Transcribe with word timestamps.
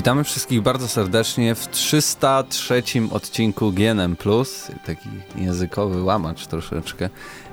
Witamy 0.00 0.24
wszystkich 0.24 0.62
bardzo 0.62 0.88
serdecznie 0.88 1.54
w 1.54 1.68
303 1.68 2.82
odcinku 3.10 3.72
GNM+, 3.72 4.16
taki 4.86 5.08
językowy 5.36 6.02
łamacz 6.02 6.46
troszeczkę. 6.46 7.10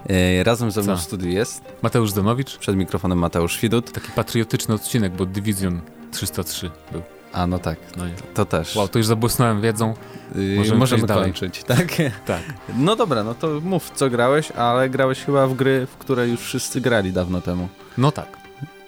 E, 0.09 0.43
razem 0.43 0.71
ze 0.71 0.81
mną 0.81 0.95
Co? 0.95 1.01
w 1.01 1.03
studiu 1.03 1.29
jest 1.29 1.61
Mateusz 1.81 2.11
Zanowicz. 2.11 2.57
Przed 2.57 2.75
mikrofonem 2.75 3.17
Mateusz 3.17 3.59
Widut. 3.59 3.91
Taki 3.91 4.11
patriotyczny 4.11 4.75
odcinek, 4.75 5.13
bo 5.13 5.25
Division 5.25 5.81
303 6.11 6.71
był. 6.91 7.01
A, 7.33 7.47
no 7.47 7.59
tak, 7.59 7.79
no 7.97 8.03
to 8.33 8.45
też. 8.45 8.75
Wow, 8.75 8.87
to 8.87 8.99
już 8.99 9.07
zabłysnąłem 9.07 9.61
wiedzą. 9.61 9.93
Yy, 10.35 10.55
możemy, 10.57 10.79
możemy 10.79 11.07
kończyć, 11.07 11.63
tak? 11.73 11.87
tak. 12.25 12.41
No 12.77 12.95
dobra, 12.95 13.23
no 13.23 13.33
to 13.33 13.61
mów, 13.63 13.91
co 13.95 14.09
grałeś, 14.09 14.51
ale 14.51 14.89
grałeś 14.89 15.23
chyba 15.23 15.47
w 15.47 15.53
gry, 15.53 15.85
w 15.85 15.97
które 15.97 16.27
już 16.27 16.41
wszyscy 16.41 16.81
grali 16.81 17.11
dawno 17.11 17.41
temu. 17.41 17.67
No 17.97 18.11
tak. 18.11 18.37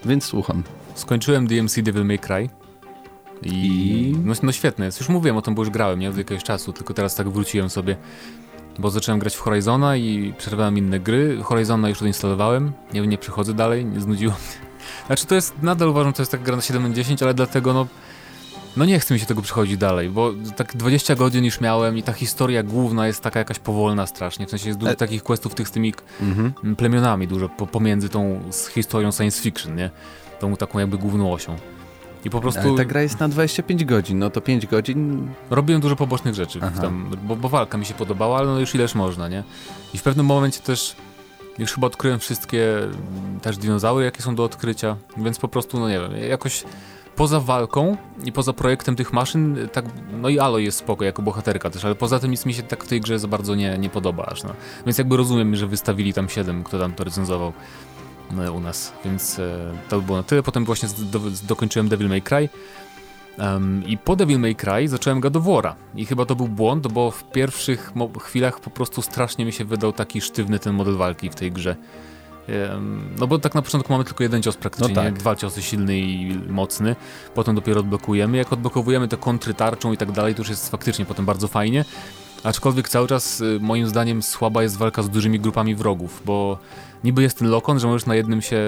Więc 0.06 0.26
słucham. 0.26 0.64
Skończyłem 0.96 1.48
DMC 1.48 1.82
Devil 1.82 2.06
May 2.06 2.20
Cry. 2.20 2.50
I. 3.44 4.16
No, 4.24 4.34
no 4.44 4.52
świetne 4.52 4.86
jest. 4.86 5.00
Już 5.00 5.10
mówiłem 5.10 5.38
o 5.38 5.42
tym, 5.42 5.56
bo 5.56 5.62
już 5.62 5.70
grałem, 5.70 6.00
nie? 6.00 6.10
Od 6.10 6.18
jakiegoś 6.18 6.44
czasu, 6.44 6.74
tylko 6.74 6.94
teraz 6.94 7.16
tak 7.16 7.30
wróciłem 7.30 7.70
sobie, 7.70 7.98
bo 8.80 8.90
zacząłem 8.90 9.20
grać 9.20 9.36
w 9.36 9.40
Horizona 9.40 9.96
i 9.96 10.34
przerwałem 10.38 10.78
inne 10.78 11.00
gry. 11.00 11.40
Horizona 11.44 11.90
już 11.90 12.02
odinstalowałem, 12.02 12.72
nie, 12.94 13.02
nie 13.02 13.18
przechodzę 13.18 13.54
dalej, 13.54 13.86
nie 13.86 14.02
znudziło 14.02 14.34
mnie. 14.34 14.70
Znaczy 15.08 15.26
to 15.26 15.36
jest, 15.36 15.54
nadal 15.62 15.90
uważam, 15.90 16.14
to 16.14 16.22
jest 16.22 16.32
tak 16.32 16.44
gra 16.44 16.56
na 16.56 16.62
7 16.62 16.84
na 16.84 16.96
10, 16.96 17.24
ale 17.24 17.34
dlatego 17.34 17.74
no 17.74 17.88
no 18.78 18.86
nie 18.86 19.00
chce 19.00 19.14
mi 19.14 19.20
się 19.20 19.26
tego 19.26 19.42
przechodzić 19.42 19.78
dalej, 19.78 20.10
bo 20.10 20.34
tak 20.56 20.76
20 20.76 21.16
godzin 21.16 21.46
już 21.46 21.62
miałem 21.62 21.98
i 21.98 22.04
ta 22.04 22.14
historia 22.14 22.64
główna 22.64 23.08
jest 23.08 23.22
taka 23.22 23.40
jakaś 23.40 23.60
powolna 23.60 24.08
strasznie. 24.08 24.48
W 24.48 24.50
sensie 24.50 24.68
jest 24.68 24.80
dużo 24.80 24.92
e... 24.92 24.96
takich 24.96 25.24
questów 25.24 25.56
tych 25.56 25.68
z 25.68 25.72
tymi 25.72 25.94
mhm. 26.22 26.76
plemionami 26.76 27.28
dużo 27.28 27.50
po, 27.50 27.68
pomiędzy 27.68 28.10
tą 28.10 28.42
historią 28.74 29.12
science 29.12 29.42
fiction, 29.42 29.76
nie? 29.76 29.90
Tą 30.40 30.56
taką 30.56 30.80
jakby 30.80 30.98
główną 30.98 31.34
osią. 31.34 31.56
I 32.26 32.30
po 32.30 32.42
prostu... 32.42 32.62
Ale 32.62 32.78
ta 32.78 32.86
gra 32.86 33.02
jest 33.02 33.20
na 33.20 33.30
25 33.30 33.86
godzin, 33.86 34.20
no 34.20 34.30
to 34.30 34.42
5 34.42 34.68
godzin... 34.68 35.30
Robiłem 35.50 35.82
dużo 35.82 35.96
pobocznych 35.96 36.36
rzeczy, 36.36 36.60
tam, 36.82 37.12
bo, 37.24 37.36
bo, 37.36 37.50
walka 37.50 37.78
mi 37.78 37.86
się 37.86 37.94
podobała, 37.94 38.38
ale 38.38 38.48
no 38.48 38.60
już 38.60 38.76
ileż 38.76 38.96
można, 38.96 39.28
nie? 39.28 39.44
I 39.94 39.98
w 39.98 40.04
pewnym 40.04 40.26
momencie 40.26 40.60
też 40.60 40.96
już 41.58 41.74
chyba 41.74 41.88
odkryłem 41.88 42.20
wszystkie 42.20 42.78
też 43.42 43.58
dinozaury, 43.58 44.06
jakie 44.06 44.22
są 44.22 44.36
do 44.36 44.44
odkrycia, 44.44 44.96
więc 45.18 45.40
po 45.40 45.48
prostu, 45.48 45.80
no 45.80 45.90
nie 45.90 46.00
wiem, 46.00 46.12
jakoś 46.30 46.64
poza 47.16 47.40
walką 47.40 47.98
i 48.24 48.32
poza 48.32 48.54
projektem 48.54 48.96
tych 48.96 49.14
maszyn, 49.14 49.70
tak, 49.74 49.86
no 50.22 50.30
i 50.30 50.40
Aloy 50.40 50.64
jest 50.64 50.78
spoko 50.78 51.06
jako 51.06 51.22
bohaterka 51.22 51.70
też, 51.70 51.86
ale 51.86 51.96
poza 51.96 52.20
tym 52.20 52.32
nic 52.32 52.46
mi 52.46 52.54
się 52.54 52.64
tak 52.64 52.84
w 52.84 52.88
tej 52.88 53.02
grze 53.02 53.20
za 53.20 53.28
bardzo 53.28 53.56
nie, 53.56 53.78
nie 53.78 53.90
podoba 53.90 54.26
aż, 54.26 54.44
no. 54.44 54.54
Więc 54.86 54.98
jakby 54.98 55.18
rozumiem, 55.18 55.56
że 55.56 55.68
wystawili 55.68 56.14
tam 56.14 56.30
7, 56.30 56.64
kto 56.64 56.80
tam 56.80 56.94
to 56.94 57.04
recenzował 57.04 57.54
u 58.54 58.60
nas, 58.60 58.94
więc 59.06 59.40
e, 59.40 59.72
to 59.90 60.02
było 60.02 60.18
na 60.18 60.24
tyle. 60.24 60.44
Potem 60.44 60.66
właśnie 60.66 60.90
do, 61.00 61.20
dokończyłem 61.48 61.90
Devil 61.90 62.10
May 62.10 62.22
Cry 62.22 62.50
um, 63.38 63.84
i 63.88 63.98
po 63.98 64.16
Devil 64.16 64.40
May 64.40 64.56
Cry 64.56 64.88
zacząłem 64.88 65.22
War'a 65.22 65.74
i 65.96 66.06
chyba 66.06 66.26
to 66.26 66.36
był 66.36 66.48
błąd, 66.48 66.88
bo 66.88 67.12
w 67.12 67.24
pierwszych 67.32 67.94
chwilach 68.20 68.60
po 68.60 68.70
prostu 68.70 69.02
strasznie 69.02 69.46
mi 69.46 69.52
się 69.52 69.66
wydał 69.66 69.94
taki 69.94 70.22
sztywny 70.22 70.60
ten 70.60 70.74
model 70.74 70.96
walki 70.96 71.30
w 71.30 71.36
tej 71.36 71.52
grze. 71.52 71.76
No 73.20 73.28
bo 73.28 73.40
tak 73.40 73.56
na 73.56 73.62
początku 73.62 73.94
mamy 73.94 74.06
tylko 74.06 74.24
jeden 74.24 74.42
cios 74.42 74.58
praktycznie, 74.58 74.96
no 74.96 75.02
tak. 75.02 75.14
dwa 75.14 75.36
ciosy 75.36 75.62
silny 75.62 76.00
i 76.00 76.40
mocny, 76.50 76.96
potem 77.36 77.56
dopiero 77.56 77.80
odblokujemy. 77.80 78.38
Jak 78.38 78.54
odblokowujemy 78.54 79.08
te 79.08 79.18
kontry 79.18 79.54
tarczą 79.54 79.94
i 79.94 79.98
tak 79.98 80.12
dalej, 80.12 80.36
to 80.36 80.42
już 80.42 80.50
jest 80.50 80.72
faktycznie 80.72 81.06
potem 81.06 81.26
bardzo 81.26 81.48
fajnie. 81.48 81.86
Aczkolwiek 82.44 82.90
cały 82.90 83.08
czas 83.08 83.42
y, 83.42 83.60
moim 83.62 83.88
zdaniem 83.88 84.24
słaba 84.24 84.64
jest 84.64 84.78
walka 84.78 85.04
z 85.04 85.10
dużymi 85.10 85.40
grupami 85.40 85.76
wrogów, 85.76 86.22
bo 86.26 86.58
niby 87.04 87.22
jest 87.22 87.40
ten 87.40 87.50
lokon, 87.50 87.80
że 87.80 87.88
możesz 87.88 88.06
na 88.06 88.16
jednym 88.16 88.42
się 88.42 88.60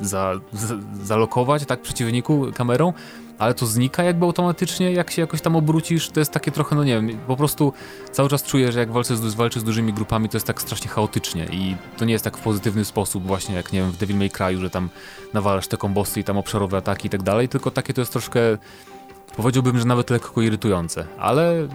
za, 0.00 0.32
za, 0.52 0.74
zalokować, 1.02 1.64
tak, 1.66 1.80
przeciwniku 1.80 2.46
kamerą, 2.54 2.92
ale 3.38 3.54
to 3.54 3.66
znika 3.66 4.02
jakby 4.02 4.24
automatycznie, 4.24 4.92
jak 4.92 5.10
się 5.10 5.22
jakoś 5.22 5.40
tam 5.40 5.56
obrócisz, 5.56 6.10
to 6.10 6.20
jest 6.20 6.32
takie 6.32 6.50
trochę, 6.50 6.76
no 6.76 6.84
nie 6.84 6.94
wiem, 6.94 7.18
po 7.26 7.36
prostu 7.36 7.72
cały 8.12 8.28
czas 8.28 8.42
czuję, 8.42 8.72
że 8.72 8.78
jak 8.78 8.92
walczę 8.92 9.16
z, 9.16 9.34
walczę 9.34 9.60
z 9.60 9.64
dużymi 9.64 9.92
grupami, 9.92 10.28
to 10.28 10.36
jest 10.36 10.46
tak 10.46 10.62
strasznie 10.62 10.88
chaotycznie 10.88 11.46
i 11.52 11.76
to 11.96 12.04
nie 12.04 12.12
jest 12.12 12.24
tak 12.24 12.36
w 12.36 12.40
pozytywny 12.40 12.84
sposób 12.84 13.26
właśnie 13.26 13.54
jak, 13.54 13.72
nie 13.72 13.80
wiem, 13.80 13.90
w 13.90 13.96
Devil 13.96 14.16
May 14.16 14.30
Cry, 14.30 14.58
że 14.58 14.70
tam 14.70 14.88
nawalasz 15.34 15.68
te 15.68 15.76
kombosy 15.76 16.20
i 16.20 16.24
tam 16.24 16.38
obszarowe 16.38 16.76
ataki 16.76 17.06
i 17.06 17.10
tak 17.10 17.22
dalej, 17.22 17.48
tylko 17.48 17.70
takie 17.70 17.94
to 17.94 18.00
jest 18.00 18.12
troszkę, 18.12 18.40
powiedziałbym, 19.36 19.78
że 19.78 19.84
nawet 19.84 20.10
lekko 20.10 20.42
irytujące, 20.42 21.06
ale 21.18 21.68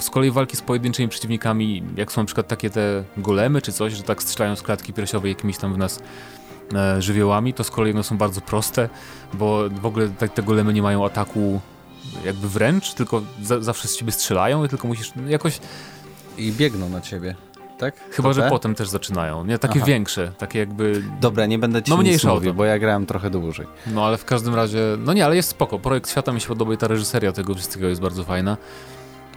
z 0.00 0.10
kolei 0.10 0.30
walki 0.30 0.56
z 0.56 0.62
pojedynczymi 0.62 1.08
przeciwnikami, 1.08 1.82
jak 1.96 2.12
są 2.12 2.20
na 2.20 2.26
przykład 2.26 2.48
takie 2.48 2.70
te 2.70 3.04
golemy 3.16 3.62
czy 3.62 3.72
coś, 3.72 3.92
że 3.92 4.02
tak 4.02 4.22
strzelają 4.22 4.56
z 4.56 4.62
klatki 4.62 4.92
piersiowej 4.92 5.28
jakimiś 5.32 5.58
tam 5.58 5.74
w 5.74 5.78
nas 5.78 6.00
e, 6.74 7.02
żywiołami, 7.02 7.54
to 7.54 7.64
z 7.64 7.70
kolei 7.70 7.92
one 7.92 8.02
są 8.02 8.18
bardzo 8.18 8.40
proste, 8.40 8.88
bo 9.34 9.68
w 9.70 9.86
ogóle 9.86 10.08
te, 10.08 10.28
te 10.28 10.42
golemy 10.42 10.72
nie 10.72 10.82
mają 10.82 11.06
ataku 11.06 11.60
jakby 12.24 12.48
wręcz, 12.48 12.94
tylko 12.94 13.22
za, 13.42 13.60
zawsze 13.60 13.88
z 13.88 13.96
ciebie 13.96 14.12
strzelają 14.12 14.64
i 14.64 14.68
tylko 14.68 14.88
musisz 14.88 15.12
jakoś... 15.28 15.60
I 16.38 16.52
biegną 16.52 16.88
na 16.88 17.00
ciebie. 17.00 17.34
Tak? 17.78 17.94
Chyba, 18.10 18.28
to 18.28 18.32
że 18.32 18.42
te? 18.42 18.50
potem 18.50 18.74
też 18.74 18.88
zaczynają. 18.88 19.44
Nie, 19.44 19.58
takie 19.58 19.78
Aha. 19.78 19.86
większe, 19.86 20.32
takie 20.38 20.58
jakby... 20.58 21.02
Dobra, 21.20 21.46
nie 21.46 21.58
będę 21.58 21.82
ci 21.82 21.90
no, 21.90 22.02
nic 22.02 22.24
mówił, 22.24 22.54
bo 22.54 22.64
ja 22.64 22.78
grałem 22.78 23.06
trochę 23.06 23.30
dłużej. 23.30 23.66
No 23.86 24.06
ale 24.06 24.18
w 24.18 24.24
każdym 24.24 24.54
razie, 24.54 24.78
no 24.98 25.12
nie, 25.12 25.24
ale 25.24 25.36
jest 25.36 25.48
spoko. 25.48 25.78
Projekt 25.78 26.10
świata 26.10 26.32
mi 26.32 26.40
się 26.40 26.48
podoba 26.48 26.74
i 26.74 26.76
ta 26.76 26.88
reżyseria 26.88 27.32
tego 27.32 27.54
wszystkiego 27.54 27.88
jest 27.88 28.00
bardzo 28.00 28.24
fajna. 28.24 28.56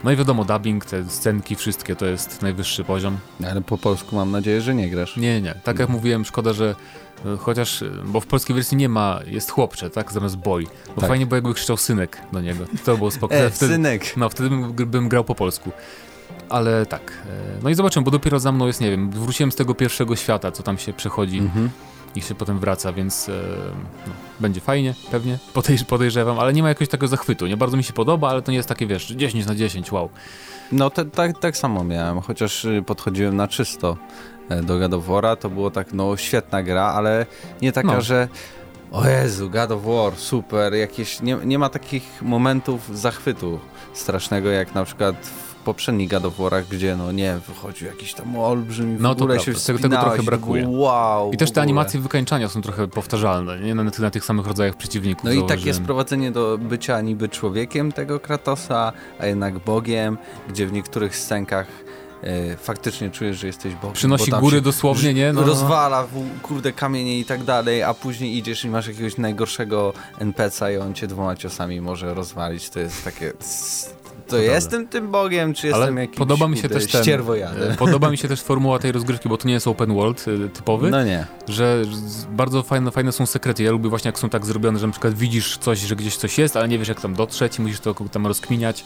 No 0.06 0.12
i 0.12 0.16
wiadomo, 0.16 0.44
dubbing, 0.44 0.84
te 0.84 1.04
scenki, 1.04 1.56
wszystkie 1.56 1.96
to 1.96 2.06
jest 2.06 2.42
najwyższy 2.42 2.84
poziom. 2.84 3.18
Ale 3.50 3.60
po 3.60 3.78
polsku 3.78 4.16
mam 4.16 4.30
nadzieję, 4.30 4.60
że 4.60 4.74
nie 4.74 4.90
grasz. 4.90 5.16
Nie, 5.16 5.40
nie. 5.40 5.54
Tak 5.64 5.78
jak 5.78 5.88
mówiłem, 5.88 6.24
szkoda, 6.24 6.52
że 6.52 6.74
e, 7.26 7.36
chociaż, 7.36 7.82
e, 7.82 7.90
bo 8.04 8.20
w 8.20 8.26
polskiej 8.26 8.56
wersji 8.56 8.76
nie 8.76 8.88
ma, 8.88 9.20
jest 9.26 9.50
chłopcze, 9.50 9.90
tak, 9.90 10.12
zamiast 10.12 10.36
boy. 10.36 10.64
Bo 10.94 11.00
tak. 11.00 11.10
fajnie, 11.10 11.26
bo 11.26 11.36
jakby 11.36 11.54
krzyczał 11.54 11.76
synek 11.76 12.20
do 12.32 12.40
niego. 12.40 12.64
To 12.84 12.96
było 12.96 13.10
spokojne. 13.10 13.44
E, 13.46 13.50
wtedy, 13.50 13.72
synek. 13.72 14.16
No, 14.16 14.28
wtedy 14.28 14.50
bym, 14.50 14.72
bym 14.72 15.08
grał 15.08 15.24
po 15.24 15.34
polsku. 15.34 15.70
Ale 16.48 16.86
tak. 16.86 17.12
E, 17.26 17.62
no 17.62 17.70
i 17.70 17.74
zobaczymy, 17.74 18.04
bo 18.04 18.10
dopiero 18.10 18.40
za 18.40 18.52
mną 18.52 18.66
jest, 18.66 18.80
nie 18.80 18.90
wiem, 18.90 19.10
wróciłem 19.10 19.52
z 19.52 19.56
tego 19.56 19.74
pierwszego 19.74 20.16
świata, 20.16 20.52
co 20.52 20.62
tam 20.62 20.78
się 20.78 20.92
przechodzi. 20.92 21.38
Mhm 21.38 21.70
i 22.16 22.22
się 22.22 22.34
potem 22.34 22.58
wraca, 22.58 22.92
więc 22.92 23.28
e, 23.28 23.32
no, 24.06 24.12
będzie 24.40 24.60
fajnie, 24.60 24.94
pewnie, 25.10 25.38
Podejrz 25.54 25.84
podejrzewam, 25.84 26.38
ale 26.38 26.52
nie 26.52 26.62
ma 26.62 26.68
jakiegoś 26.68 26.88
takiego 26.88 27.08
zachwytu. 27.08 27.46
Nie 27.46 27.56
bardzo 27.56 27.76
mi 27.76 27.84
się 27.84 27.92
podoba, 27.92 28.28
ale 28.28 28.42
to 28.42 28.50
nie 28.50 28.56
jest 28.56 28.68
takie, 28.68 28.86
wiesz, 28.86 29.06
10 29.06 29.46
na 29.46 29.54
10, 29.54 29.92
wow. 29.92 30.10
No 30.72 30.90
tak, 30.90 31.38
tak 31.40 31.56
samo 31.56 31.84
miałem, 31.84 32.20
chociaż 32.20 32.64
y, 32.64 32.82
podchodziłem 32.86 33.36
na 33.36 33.48
czysto 33.48 33.96
e, 34.48 34.62
do 34.62 34.78
God 34.78 34.94
of 34.94 35.08
War'a, 35.08 35.36
to 35.36 35.50
było 35.50 35.70
tak, 35.70 35.92
no 35.92 36.16
świetna 36.16 36.62
gra, 36.62 36.82
ale 36.82 37.26
nie 37.62 37.72
taka, 37.72 37.92
no. 37.92 38.00
że 38.00 38.28
o 38.92 39.08
Jezu, 39.08 39.50
God 39.50 39.70
of 39.70 39.84
War, 39.84 40.16
super, 40.16 40.74
jakieś, 40.74 41.20
nie, 41.20 41.36
nie 41.44 41.58
ma 41.58 41.68
takich 41.68 42.22
momentów 42.22 42.98
zachwytu 42.98 43.60
strasznego, 43.92 44.50
jak 44.50 44.74
na 44.74 44.84
przykład 44.84 45.30
poprzednich 45.66 46.10
God 46.10 46.24
of 46.24 46.38
War'ach, 46.38 46.62
gdzie 46.70 46.96
no 46.96 47.12
nie, 47.12 47.38
wychodził 47.48 47.86
jakiś 47.86 48.14
tam 48.14 48.36
olbrzymi, 48.36 48.96
no, 49.00 49.14
w 49.14 49.22
ogóle 49.22 49.40
się 49.40 49.54
tego, 49.54 49.78
tego 49.78 49.96
trochę 49.96 50.22
brakuje. 50.22 50.68
Wow, 50.68 51.32
I 51.32 51.36
też 51.36 51.50
te 51.50 51.62
animacje 51.62 52.00
wykańczania 52.00 52.48
są 52.48 52.62
trochę 52.62 52.88
powtarzalne, 52.88 53.60
nie? 53.60 53.74
Na, 53.74 53.84
na 53.98 54.10
tych 54.10 54.24
samych 54.24 54.46
rodzajach 54.46 54.76
przeciwników. 54.76 55.24
No 55.24 55.32
i 55.32 55.46
takie 55.46 55.74
sprowadzenie 55.74 56.30
do 56.30 56.58
bycia 56.58 57.00
niby 57.00 57.28
człowiekiem 57.28 57.92
tego 57.92 58.20
Kratosa, 58.20 58.92
a 59.18 59.26
jednak 59.26 59.58
Bogiem, 59.58 60.18
gdzie 60.48 60.66
w 60.66 60.72
niektórych 60.72 61.16
scenkach 61.16 61.66
e, 62.22 62.56
faktycznie 62.56 63.10
czujesz, 63.10 63.38
że 63.38 63.46
jesteś 63.46 63.74
Bogiem. 63.74 63.92
Przynosi 63.92 64.30
góry 64.30 64.60
dosłownie, 64.60 65.14
nie? 65.14 65.32
No. 65.32 65.42
Rozwala 65.44 66.02
w, 66.02 66.40
kurde 66.42 66.72
kamienie 66.72 67.18
i 67.18 67.24
tak 67.24 67.44
dalej, 67.44 67.82
a 67.82 67.94
później 67.94 68.36
idziesz 68.36 68.64
i 68.64 68.68
masz 68.68 68.86
jakiegoś 68.86 69.16
najgorszego 69.18 69.92
NPC-a 70.18 70.70
i 70.70 70.76
on 70.76 70.94
cię 70.94 71.06
dwoma 71.06 71.36
ciosami 71.36 71.80
może 71.80 72.14
rozwalić. 72.14 72.70
To 72.70 72.80
jest 72.80 73.04
takie 73.04 73.32
to, 74.28 74.38
jestem 74.38 74.88
tym 74.88 75.10
bogiem, 75.10 75.54
czy 75.54 75.74
Ale 75.74 75.78
jestem 75.78 75.96
jakimś 75.96 76.18
podoba 76.18 76.48
mi 76.48 76.56
się 76.56 76.68
też 76.68 76.86
ten, 76.86 77.20
e, 77.70 77.76
Podoba 77.76 78.10
mi 78.10 78.18
się 78.18 78.28
też 78.28 78.42
formuła 78.42 78.78
tej 78.78 78.92
rozgrywki, 78.92 79.28
bo 79.28 79.36
to 79.36 79.48
nie 79.48 79.54
jest 79.54 79.66
open 79.66 79.94
world 79.94 80.24
e, 80.28 80.48
typowy. 80.48 80.90
No 80.90 81.04
nie. 81.04 81.26
Że 81.48 81.82
bardzo 82.30 82.62
fajne, 82.62 82.90
fajne 82.90 83.12
są 83.12 83.26
sekrety. 83.26 83.62
Ja 83.62 83.70
lubię 83.70 83.88
właśnie 83.88 84.08
jak 84.08 84.18
są 84.18 84.28
tak 84.28 84.46
zrobione, 84.46 84.78
że 84.78 84.86
na 84.86 84.92
przykład 84.92 85.14
widzisz 85.14 85.58
coś, 85.58 85.78
że 85.78 85.96
gdzieś 85.96 86.16
coś 86.16 86.38
jest, 86.38 86.56
ale 86.56 86.68
nie 86.68 86.78
wiesz 86.78 86.88
jak 86.88 87.00
tam 87.00 87.14
dotrzeć 87.14 87.58
i 87.58 87.62
musisz 87.62 87.80
to 87.80 87.94
tam 87.94 88.26
rozkminiać. 88.26 88.84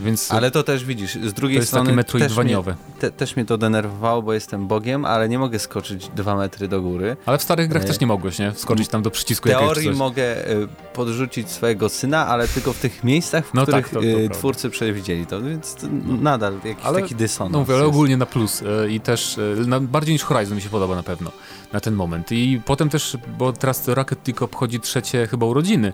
Więc 0.00 0.32
ale 0.32 0.50
to 0.50 0.62
też 0.62 0.84
widzisz, 0.84 1.14
z 1.14 1.32
drugiej 1.32 1.60
to 1.60 1.66
strony 1.66 1.92
jest 1.96 2.12
też 2.12 2.36
mnie, 2.36 2.56
te, 2.98 3.10
też 3.10 3.36
mnie 3.36 3.44
to 3.44 3.58
denerwowało, 3.58 4.22
bo 4.22 4.32
jestem 4.32 4.66
Bogiem, 4.66 5.04
ale 5.04 5.28
nie 5.28 5.38
mogę 5.38 5.58
skoczyć 5.58 6.08
dwa 6.08 6.36
metry 6.36 6.68
do 6.68 6.82
góry. 6.82 7.16
Ale 7.26 7.38
w 7.38 7.42
starych 7.42 7.68
grach 7.68 7.82
e... 7.82 7.86
też 7.86 8.00
nie 8.00 8.06
mogłeś, 8.06 8.38
nie? 8.38 8.52
Skoczyć 8.54 8.88
tam 8.88 9.02
do 9.02 9.10
przycisku 9.10 9.48
W 9.48 9.52
teorii 9.52 9.90
mogę 9.90 10.50
y, 10.50 10.68
podrzucić 10.92 11.50
swojego 11.50 11.88
syna, 11.88 12.26
ale 12.26 12.48
tylko 12.48 12.72
w 12.72 12.78
tych 12.78 13.04
miejscach, 13.04 13.46
w 13.46 13.54
no 13.54 13.62
których 13.62 13.84
tak, 13.84 13.94
to, 13.94 14.00
to 14.00 14.06
y, 14.06 14.28
twórcy 14.30 14.70
przewidzieli 14.70 15.26
to, 15.26 15.42
więc 15.42 15.74
to 15.74 15.86
nadal 16.06 16.54
jakiś 16.64 16.84
ale, 16.84 17.00
taki 17.00 17.14
dysonans 17.14 17.52
No 17.52 17.58
mówię, 17.58 17.74
ale 17.74 17.84
ogólnie 17.84 18.16
na 18.16 18.26
plus 18.26 18.62
y, 18.62 18.66
i 18.90 19.00
też 19.00 19.40
na, 19.66 19.80
bardziej 19.80 20.12
niż 20.12 20.22
Horizon 20.22 20.56
mi 20.56 20.62
się 20.62 20.68
podoba 20.68 20.94
na 20.94 21.02
pewno 21.02 21.30
na 21.72 21.80
ten 21.80 21.94
moment. 21.94 22.32
I 22.32 22.60
potem 22.64 22.88
też, 22.88 23.16
bo 23.38 23.52
teraz 23.52 23.88
Rocket 23.88 24.28
League 24.28 24.44
obchodzi 24.44 24.80
trzecie 24.80 25.26
chyba 25.26 25.46
urodziny 25.46 25.92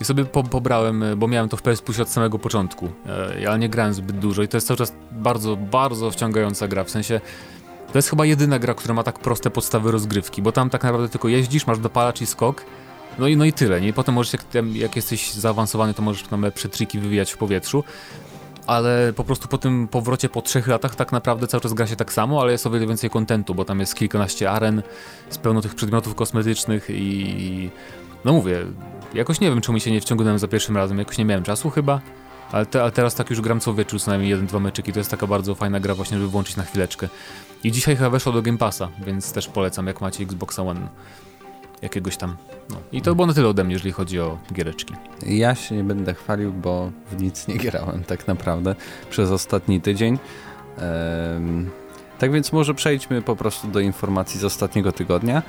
i 0.00 0.04
sobie 0.04 0.24
po, 0.24 0.44
pobrałem, 0.44 1.04
bo 1.16 1.28
miałem 1.28 1.48
to 1.48 1.56
w 1.56 1.62
PS 1.62 1.82
Plus 1.82 2.00
od 2.00 2.08
samego 2.08 2.38
początku, 2.38 2.88
e, 3.42 3.48
ale 3.48 3.58
nie 3.58 3.68
grałem 3.68 3.94
zbyt 3.94 4.18
dużo 4.18 4.42
i 4.42 4.48
to 4.48 4.56
jest 4.56 4.66
cały 4.66 4.78
czas 4.78 4.92
bardzo, 5.12 5.56
bardzo 5.56 6.10
wciągająca 6.10 6.68
gra, 6.68 6.84
w 6.84 6.90
sensie 6.90 7.20
to 7.92 7.98
jest 7.98 8.10
chyba 8.10 8.24
jedyna 8.24 8.58
gra, 8.58 8.74
która 8.74 8.94
ma 8.94 9.02
tak 9.02 9.18
proste 9.18 9.50
podstawy 9.50 9.90
rozgrywki, 9.90 10.42
bo 10.42 10.52
tam 10.52 10.70
tak 10.70 10.82
naprawdę 10.82 11.08
tylko 11.08 11.28
jeździsz, 11.28 11.66
masz 11.66 11.78
dopalacz 11.78 12.20
i 12.20 12.26
skok 12.26 12.64
No 13.18 13.28
i, 13.28 13.36
no 13.36 13.44
i 13.44 13.52
tyle, 13.52 13.80
nie? 13.80 13.92
Potem 13.92 14.14
możesz, 14.14 14.32
jak, 14.32 14.42
jak 14.72 14.96
jesteś 14.96 15.32
zaawansowany, 15.34 15.94
to 15.94 16.02
możesz 16.02 16.22
tam 16.22 16.42
lepsze 16.42 16.68
triki 16.68 16.98
wywijać 16.98 17.32
w 17.32 17.36
powietrzu, 17.36 17.84
ale 18.66 19.12
po 19.12 19.24
prostu 19.24 19.48
po 19.48 19.58
tym 19.58 19.88
powrocie 19.88 20.28
po 20.28 20.42
trzech 20.42 20.66
latach 20.66 20.94
tak 20.94 21.12
naprawdę 21.12 21.46
cały 21.46 21.60
czas 21.60 21.74
gra 21.74 21.86
się 21.86 21.96
tak 21.96 22.12
samo, 22.12 22.40
ale 22.40 22.52
jest 22.52 22.66
o 22.66 22.70
wiele 22.70 22.86
więcej 22.86 23.10
kontentu, 23.10 23.54
bo 23.54 23.64
tam 23.64 23.80
jest 23.80 23.94
kilkanaście 23.94 24.50
aren 24.50 24.82
z 25.30 25.38
pełno 25.38 25.60
tych 25.60 25.74
przedmiotów 25.74 26.14
kosmetycznych 26.14 26.90
i 26.90 27.70
no 28.24 28.32
mówię, 28.32 28.66
jakoś 29.14 29.40
nie 29.40 29.50
wiem, 29.50 29.60
czemu 29.60 29.74
mi 29.74 29.80
się 29.80 29.90
nie 29.90 30.00
wciągnąłem 30.00 30.38
za 30.38 30.48
pierwszym 30.48 30.76
razem, 30.76 30.98
jakoś 30.98 31.18
nie 31.18 31.24
miałem 31.24 31.44
czasu 31.44 31.70
chyba, 31.70 32.00
ale, 32.52 32.66
te, 32.66 32.90
teraz 32.90 33.14
tak 33.14 33.30
już 33.30 33.40
gram 33.40 33.60
co 33.60 33.74
wieczór, 33.74 34.00
co 34.00 34.10
najmniej 34.10 34.30
jeden, 34.30 34.46
dwa 34.46 34.60
meczyki, 34.60 34.92
to 34.92 35.00
jest 35.00 35.10
taka 35.10 35.26
bardzo 35.26 35.54
fajna 35.54 35.80
gra 35.80 35.94
właśnie, 35.94 36.18
żeby 36.18 36.30
włączyć 36.30 36.56
na 36.56 36.64
chwileczkę. 36.64 37.08
I 37.64 37.72
dzisiaj 37.72 37.96
chyba 37.96 38.10
weszło 38.10 38.32
do 38.32 38.42
Game 38.42 38.58
Passa, 38.58 38.88
więc 39.06 39.32
też 39.32 39.48
polecam, 39.48 39.86
jak 39.86 40.00
macie 40.00 40.24
Xbox 40.24 40.58
One 40.58 40.88
jakiegoś 41.82 42.16
tam. 42.16 42.36
No. 42.70 42.76
I 42.92 43.02
to 43.02 43.14
było 43.14 43.26
na 43.26 43.34
tyle 43.34 43.48
ode 43.48 43.64
mnie, 43.64 43.72
jeżeli 43.72 43.92
chodzi 43.92 44.20
o 44.20 44.38
giereczki. 44.52 44.94
Ja 45.26 45.54
się 45.54 45.76
nie 45.76 45.84
będę 45.84 46.14
chwalił, 46.14 46.52
bo 46.52 46.90
w 47.10 47.22
nic 47.22 47.48
nie 47.48 47.54
grałem 47.54 48.04
tak 48.04 48.26
naprawdę 48.26 48.74
przez 49.10 49.30
ostatni 49.30 49.80
tydzień. 49.80 50.18
Tak 52.18 52.32
więc 52.32 52.52
może 52.52 52.74
przejdźmy 52.74 53.22
po 53.22 53.36
prostu 53.36 53.68
do 53.68 53.80
informacji 53.80 54.40
z 54.40 54.44
ostatniego 54.44 54.92
tygodnia 54.92 55.42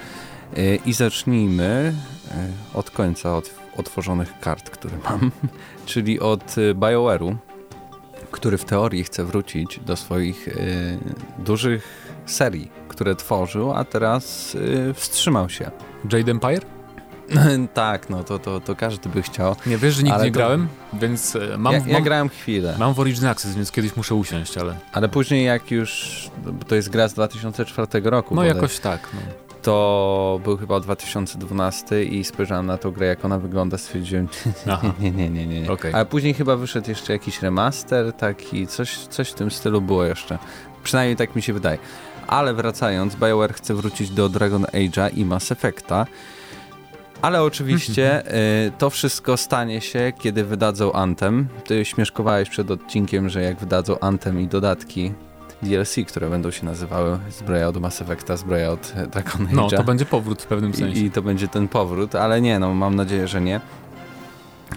e, 0.58 0.76
i 0.76 0.94
zacznijmy 0.94 1.94
e, 2.32 2.48
od 2.74 2.92
końca, 2.92 3.38
od 3.38 3.59
otworzonych 3.80 4.40
kart, 4.40 4.70
które 4.70 4.98
mam, 5.04 5.32
czyli 5.86 6.20
od 6.20 6.56
e, 6.58 6.76
BioWare'u, 6.76 7.36
który 8.32 8.58
w 8.58 8.66
teorii 8.66 9.04
chce 9.04 9.26
wrócić 9.26 9.80
do 9.80 9.96
swoich 9.96 10.50
dużych 11.38 12.12
serii, 12.26 12.72
które 12.88 13.16
tworzył, 13.16 13.74
a 13.74 13.84
teraz 13.84 14.58
wstrzymał 14.94 15.50
się. 15.50 15.72
Jade 16.12 16.32
Empire? 16.32 16.66
tak, 17.74 18.10
no 18.10 18.24
to, 18.24 18.40
to, 18.40 18.60
to 18.60 18.76
każdy 18.76 19.10
by 19.10 19.22
chciał. 19.22 19.56
Nie 19.66 19.78
wiesz, 19.78 19.96
że 19.96 20.04
nigdy 20.04 20.24
nie 20.24 20.32
to... 20.32 20.38
grałem, 20.38 20.68
więc 20.94 21.36
e, 21.36 21.58
mam, 21.58 21.74
ja, 21.74 21.80
mam... 21.80 21.90
Ja 21.90 22.02
grałem 22.02 22.30
chwilę. 22.30 22.76
Mam 22.80 22.94
w 22.94 23.00
Origin 23.00 23.26
Access, 23.26 23.56
więc 23.56 23.72
kiedyś 23.72 23.96
muszę 23.96 24.16
usiąść, 24.16 24.58
ale... 24.58 24.76
Ale 24.92 25.10
później 25.10 25.46
jak 25.46 25.72
już, 25.72 26.30
to 26.68 26.76
jest 26.76 26.90
gra 26.90 27.08
z 27.08 27.14
2004 27.14 27.88
roku. 28.04 28.36
No 28.36 28.44
jakoś 28.44 28.80
tak, 28.80 29.10
no. 29.14 29.20
To 29.62 30.40
był 30.44 30.58
chyba 30.58 30.80
2012 30.80 32.04
i 32.04 32.24
spojrzałem 32.24 32.66
na 32.66 32.78
tą 32.78 32.92
grę, 32.92 33.08
jak 33.08 33.26
ona 33.26 33.40
wygląda, 33.40 33.78
stwierdziłem, 33.78 34.28
nie, 35.00 35.12
nie, 35.12 35.30
nie, 35.30 35.48
nie, 35.48 35.62
nie. 35.62 35.72
Okay. 35.72 35.94
Ale 35.96 36.06
później 36.06 36.34
chyba 36.34 36.56
wyszedł 36.56 36.90
jeszcze 36.90 37.14
jakiś 37.14 37.42
remaster 37.42 38.14
taki, 38.14 38.68
coś, 38.68 38.98
coś 38.98 39.30
w 39.30 39.34
tym 39.34 39.52
stylu 39.52 39.82
było 39.82 40.04
jeszcze. 40.04 40.38
Przynajmniej 40.84 41.16
tak 41.16 41.36
mi 41.36 41.42
się 41.42 41.54
wydaje. 41.54 41.78
Ale 42.28 42.54
wracając, 42.54 43.16
BioWare 43.16 43.54
chce 43.54 43.74
wrócić 43.74 44.10
do 44.10 44.30
Dragon 44.30 44.64
Age'a 44.64 45.18
i 45.18 45.26
Mass 45.26 45.52
Effecta. 45.52 46.06
Ale 47.22 47.44
oczywiście 47.44 48.24
y, 48.68 48.72
to 48.78 48.90
wszystko 48.90 49.38
stanie 49.38 49.82
się, 49.82 50.14
kiedy 50.20 50.44
wydadzą 50.44 50.92
Anthem. 50.92 51.48
Ty 51.66 51.86
śmieszkowałeś 51.86 52.50
przed 52.50 52.72
odcinkiem, 52.72 53.30
że 53.30 53.42
jak 53.42 53.60
wydadzą 53.60 54.00
Anthem 54.00 54.42
i 54.42 54.48
dodatki 54.48 55.14
DLC, 55.62 55.96
które 56.08 56.30
będą 56.30 56.52
się 56.52 56.66
nazywały 56.66 57.20
zbroja 57.30 57.68
od 57.68 57.78
Mass 57.78 58.02
Effecta, 58.02 58.38
zbroja 58.38 58.72
od 58.72 58.94
Dragon 59.12 59.48
Age'a. 59.48 59.56
No, 59.56 59.70
to 59.70 59.84
będzie 59.84 60.06
powrót 60.06 60.42
w 60.42 60.46
pewnym 60.46 60.74
sensie. 60.74 61.00
I, 61.00 61.06
I, 61.06 61.12
to 61.12 61.22
będzie 61.22 61.48
ten 61.48 61.68
powrót, 61.68 62.16
ale 62.16 62.42
nie, 62.42 62.60
no 62.60 62.74
mam 62.74 62.96
nadzieję, 62.96 63.28
że 63.28 63.42
nie. 63.42 63.62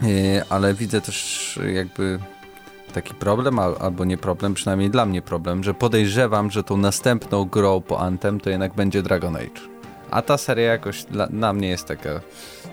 Y, 0.03 0.43
ale 0.49 0.75
widzę 0.75 1.01
też 1.01 1.61
jakby 1.75 2.19
taki 2.93 3.15
problem, 3.15 3.59
albo 3.59 4.05
nie 4.05 4.19
problem, 4.19 4.55
przynajmniej 4.55 4.91
dla 4.91 5.07
mnie 5.07 5.23
problem, 5.23 5.65
że 5.65 5.75
podejrzewam, 5.75 6.51
że 6.51 6.65
tą 6.65 6.77
następną 6.77 7.45
grą 7.45 7.81
po 7.81 8.01
Anthem 8.01 8.41
to 8.41 8.51
jednak 8.51 8.75
będzie 8.75 9.03
Dragon 9.03 9.37
Age. 9.37 9.61
A 10.11 10.23
ta 10.23 10.39
seria 10.39 10.73
jakoś 10.73 11.05
dla, 11.05 11.27
dla 11.27 11.53
mnie 11.53 11.69
jest 11.69 11.87
taka, 11.87 12.21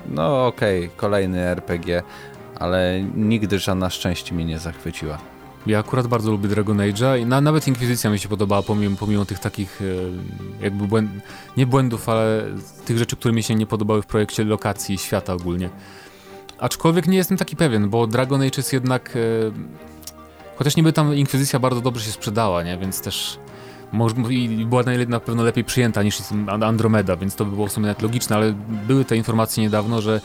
no 0.09 0.47
okej, 0.47 0.85
okay, 0.85 0.97
kolejny 0.97 1.39
RPG, 1.39 2.03
ale 2.59 3.01
nigdy 3.15 3.59
żadna 3.59 3.89
szczęście 3.89 4.35
mnie 4.35 4.45
nie 4.45 4.59
zachwyciła. 4.59 5.17
Ja 5.69 5.79
akurat 5.79 6.07
bardzo 6.07 6.31
lubię 6.31 6.49
Dragon 6.49 6.77
Age'a 6.77 7.19
i 7.19 7.25
na, 7.25 7.41
nawet 7.41 7.67
Inkwizycja 7.67 8.09
mi 8.09 8.19
się 8.19 8.29
podobała, 8.29 8.61
pomimo, 8.61 8.97
pomimo 8.97 9.25
tych 9.25 9.39
takich 9.39 9.81
e, 9.81 10.63
jakby 10.63 10.87
błęd, 10.87 11.11
nie 11.57 11.67
błędów, 11.67 12.09
ale 12.09 12.43
tych 12.85 12.97
rzeczy, 12.97 13.15
które 13.15 13.33
mi 13.33 13.43
się 13.43 13.55
nie 13.55 13.65
podobały 13.65 14.01
w 14.01 14.05
projekcie 14.05 14.43
lokacji 14.43 14.97
świata 14.97 15.33
ogólnie. 15.33 15.69
Aczkolwiek 16.59 17.07
nie 17.07 17.17
jestem 17.17 17.37
taki 17.37 17.55
pewien, 17.55 17.89
bo 17.89 18.07
Dragon 18.07 18.41
Age 18.41 18.57
jest 18.57 18.73
jednak 18.73 19.15
e, 19.15 19.19
Chociaż 20.59 20.75
niby 20.75 20.93
tam 20.93 21.15
Inkwizycja 21.15 21.59
bardzo 21.59 21.81
dobrze 21.81 22.05
się 22.05 22.11
sprzedała, 22.11 22.63
nie? 22.63 22.77
Więc 22.77 23.01
też 23.01 23.39
i 24.29 24.65
była 24.65 24.83
na 25.07 25.19
pewno 25.19 25.43
lepiej 25.43 25.63
przyjęta 25.63 26.03
niż 26.03 26.17
Andromeda, 26.47 27.15
więc 27.15 27.35
to 27.35 27.45
by 27.45 27.51
było 27.51 27.67
w 27.67 27.71
sumie 27.71 27.87
nawet 27.87 28.01
logiczne, 28.01 28.35
ale 28.35 28.53
były 28.87 29.05
te 29.05 29.17
informacje 29.17 29.63
niedawno, 29.63 30.01
że 30.01 30.21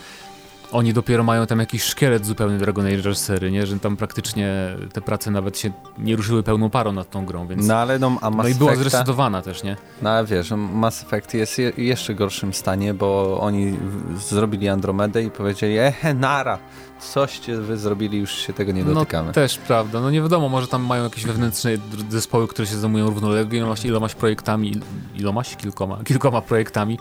oni 0.75 0.93
dopiero 0.93 1.25
mają 1.25 1.47
tam 1.47 1.59
jakiś 1.59 1.83
szkielet 1.83 2.27
zupełny 2.27 2.59
Dragon 2.59 2.87
Age 2.87 3.15
serii, 3.15 3.53
nie? 3.53 3.67
Że 3.67 3.81
tam 3.81 3.97
praktycznie 3.97 4.77
te 4.93 5.01
prace 5.01 5.31
nawet 5.31 5.59
się 5.59 5.71
nie 5.99 6.17
ruszyły 6.17 6.43
pełną 6.43 6.71
parą 6.71 6.93
nad 6.93 7.11
tą 7.11 7.27
grą, 7.27 7.47
więc... 7.47 7.67
No 7.67 7.77
ale 7.77 7.99
no, 7.99 8.19
a 8.21 8.31
Mass 8.31 8.47
No 8.47 8.49
i 8.49 8.55
była 8.55 8.77
zresetowana 8.77 9.43
też, 9.43 9.63
nie? 9.63 9.77
No 10.03 10.11
ale 10.11 10.27
wiesz, 10.27 10.51
Mass 10.57 11.03
Effect 11.03 11.35
jest 11.35 11.59
je, 11.59 11.73
jeszcze 11.77 12.15
gorszym 12.15 12.55
stanie, 12.55 12.95
bo 12.95 13.41
oni 13.41 13.79
zrobili 14.17 14.69
Andromedę 14.69 15.23
i 15.23 15.31
powiedzieli, 15.31 15.79
ehe, 15.79 16.15
nara, 16.15 16.59
coście 16.99 17.57
wy 17.57 17.77
zrobili, 17.77 18.19
już 18.19 18.33
się 18.33 18.53
tego 18.53 18.73
nie 18.73 18.85
no, 18.85 18.95
dotykamy. 18.95 19.27
No 19.27 19.33
też 19.33 19.59
prawda, 19.59 20.01
no 20.01 20.11
nie 20.11 20.23
wiadomo, 20.23 20.49
może 20.49 20.67
tam 20.67 20.83
mają 20.83 21.05
jakieś 21.05 21.25
wewnętrzne 21.25 21.71
zespoły, 22.09 22.49
które 22.49 22.69
się 22.69 22.77
zajmują 22.77 23.07
równolegle 23.07 23.59
ilomaś, 23.59 23.85
ilomaś 23.85 24.15
projektami, 24.15 24.81
ilomaś? 25.15 25.57
Kilkoma, 25.57 25.99
kilkoma 26.09 26.41
projektami, 26.41 26.99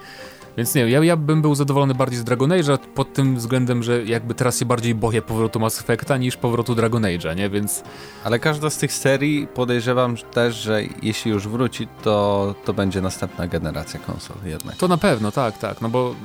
więc 0.57 0.75
nie 0.75 0.89
ja, 0.89 1.03
ja 1.03 1.17
bym 1.17 1.41
był 1.41 1.55
zadowolony 1.55 1.95
bardziej 1.95 2.19
z 2.19 2.23
Dragon 2.23 2.49
Age'a 2.49 2.77
pod 2.77 3.13
tym 3.13 3.35
względem, 3.35 3.83
że 3.83 4.03
jakby 4.03 4.33
teraz 4.33 4.59
się 4.59 4.65
bardziej 4.65 4.95
boję 4.95 5.21
powrotu 5.21 5.59
Mass 5.59 5.79
Effecta 5.79 6.17
niż 6.17 6.37
powrotu 6.37 6.75
Dragon 6.75 7.03
Age'a, 7.03 7.35
nie? 7.35 7.49
Więc... 7.49 7.83
Ale 8.23 8.39
każda 8.39 8.69
z 8.69 8.77
tych 8.77 8.93
serii 8.93 9.47
podejrzewam 9.47 10.15
też, 10.17 10.55
że 10.55 10.81
jeśli 11.01 11.31
już 11.31 11.47
wróci, 11.47 11.87
to, 12.03 12.55
to 12.65 12.73
będzie 12.73 13.01
następna 13.01 13.47
generacja 13.47 13.99
konsol 13.99 14.37
jednak. 14.45 14.75
To 14.75 14.87
na 14.87 14.97
pewno, 14.97 15.31
tak, 15.31 15.57
tak, 15.57 15.81
no 15.81 15.89
bo 15.89 16.15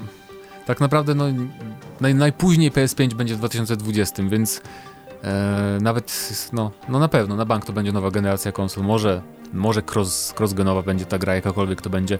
tak 0.69 0.80
naprawdę 0.80 1.14
no, 1.14 1.25
naj, 2.00 2.14
najpóźniej 2.14 2.72
PS5 2.72 3.14
będzie 3.14 3.34
w 3.34 3.38
2020, 3.38 4.22
więc 4.22 4.60
e, 5.25 5.78
nawet, 5.80 6.30
no, 6.52 6.70
no 6.88 6.99
na 6.99 7.08
pewno, 7.08 7.37
na 7.37 7.44
bank 7.44 7.64
to 7.64 7.73
będzie 7.73 7.92
nowa 7.92 8.11
generacja 8.11 8.52
konsol, 8.52 8.85
może, 8.85 9.23
może 9.52 9.82
cross, 9.94 10.35
cross-genowa 10.38 10.85
będzie 10.85 11.06
ta 11.06 11.18
gra, 11.18 11.35
jakakolwiek 11.35 11.82
to 11.82 11.90
będzie. 11.90 12.18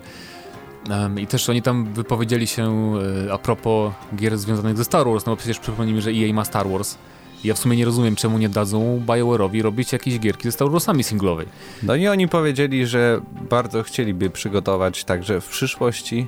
I 1.17 1.27
też 1.27 1.49
oni 1.49 1.63
tam 1.63 1.85
wypowiedzieli 1.85 2.47
się 2.47 2.95
e, 3.29 3.33
a 3.33 3.39
propos 3.39 3.93
gier 4.17 4.39
związanych 4.39 4.77
ze 4.77 4.85
Star 4.85 5.07
Wars, 5.07 5.27
no 5.27 5.33
bo 5.33 5.37
przecież 5.37 5.59
przypomnijmy, 5.59 6.03
że 6.03 6.11
EA 6.11 6.33
ma 6.33 6.45
Star 6.45 6.69
Wars. 6.69 6.99
Ja 7.45 7.55
w 7.55 7.59
sumie 7.59 7.77
nie 7.77 7.85
rozumiem, 7.85 8.17
czemu 8.17 8.39
nie 8.39 8.49
dadzą 8.49 9.03
BioWare'owi 9.07 9.63
robić 9.63 9.93
jakieś 9.93 10.19
gierki 10.19 10.45
ze 10.45 10.53
Star 10.53 10.71
Warsami 10.71 11.05
singlowej. 11.05 11.47
No 11.83 11.95
i 11.95 12.09
oni 12.09 12.29
powiedzieli, 12.29 12.87
że 12.87 13.21
bardzo 13.51 13.83
chcieliby 13.83 14.31
przygotować 14.31 15.05
także 15.05 15.41
w 15.41 15.49
przyszłości 15.49 16.27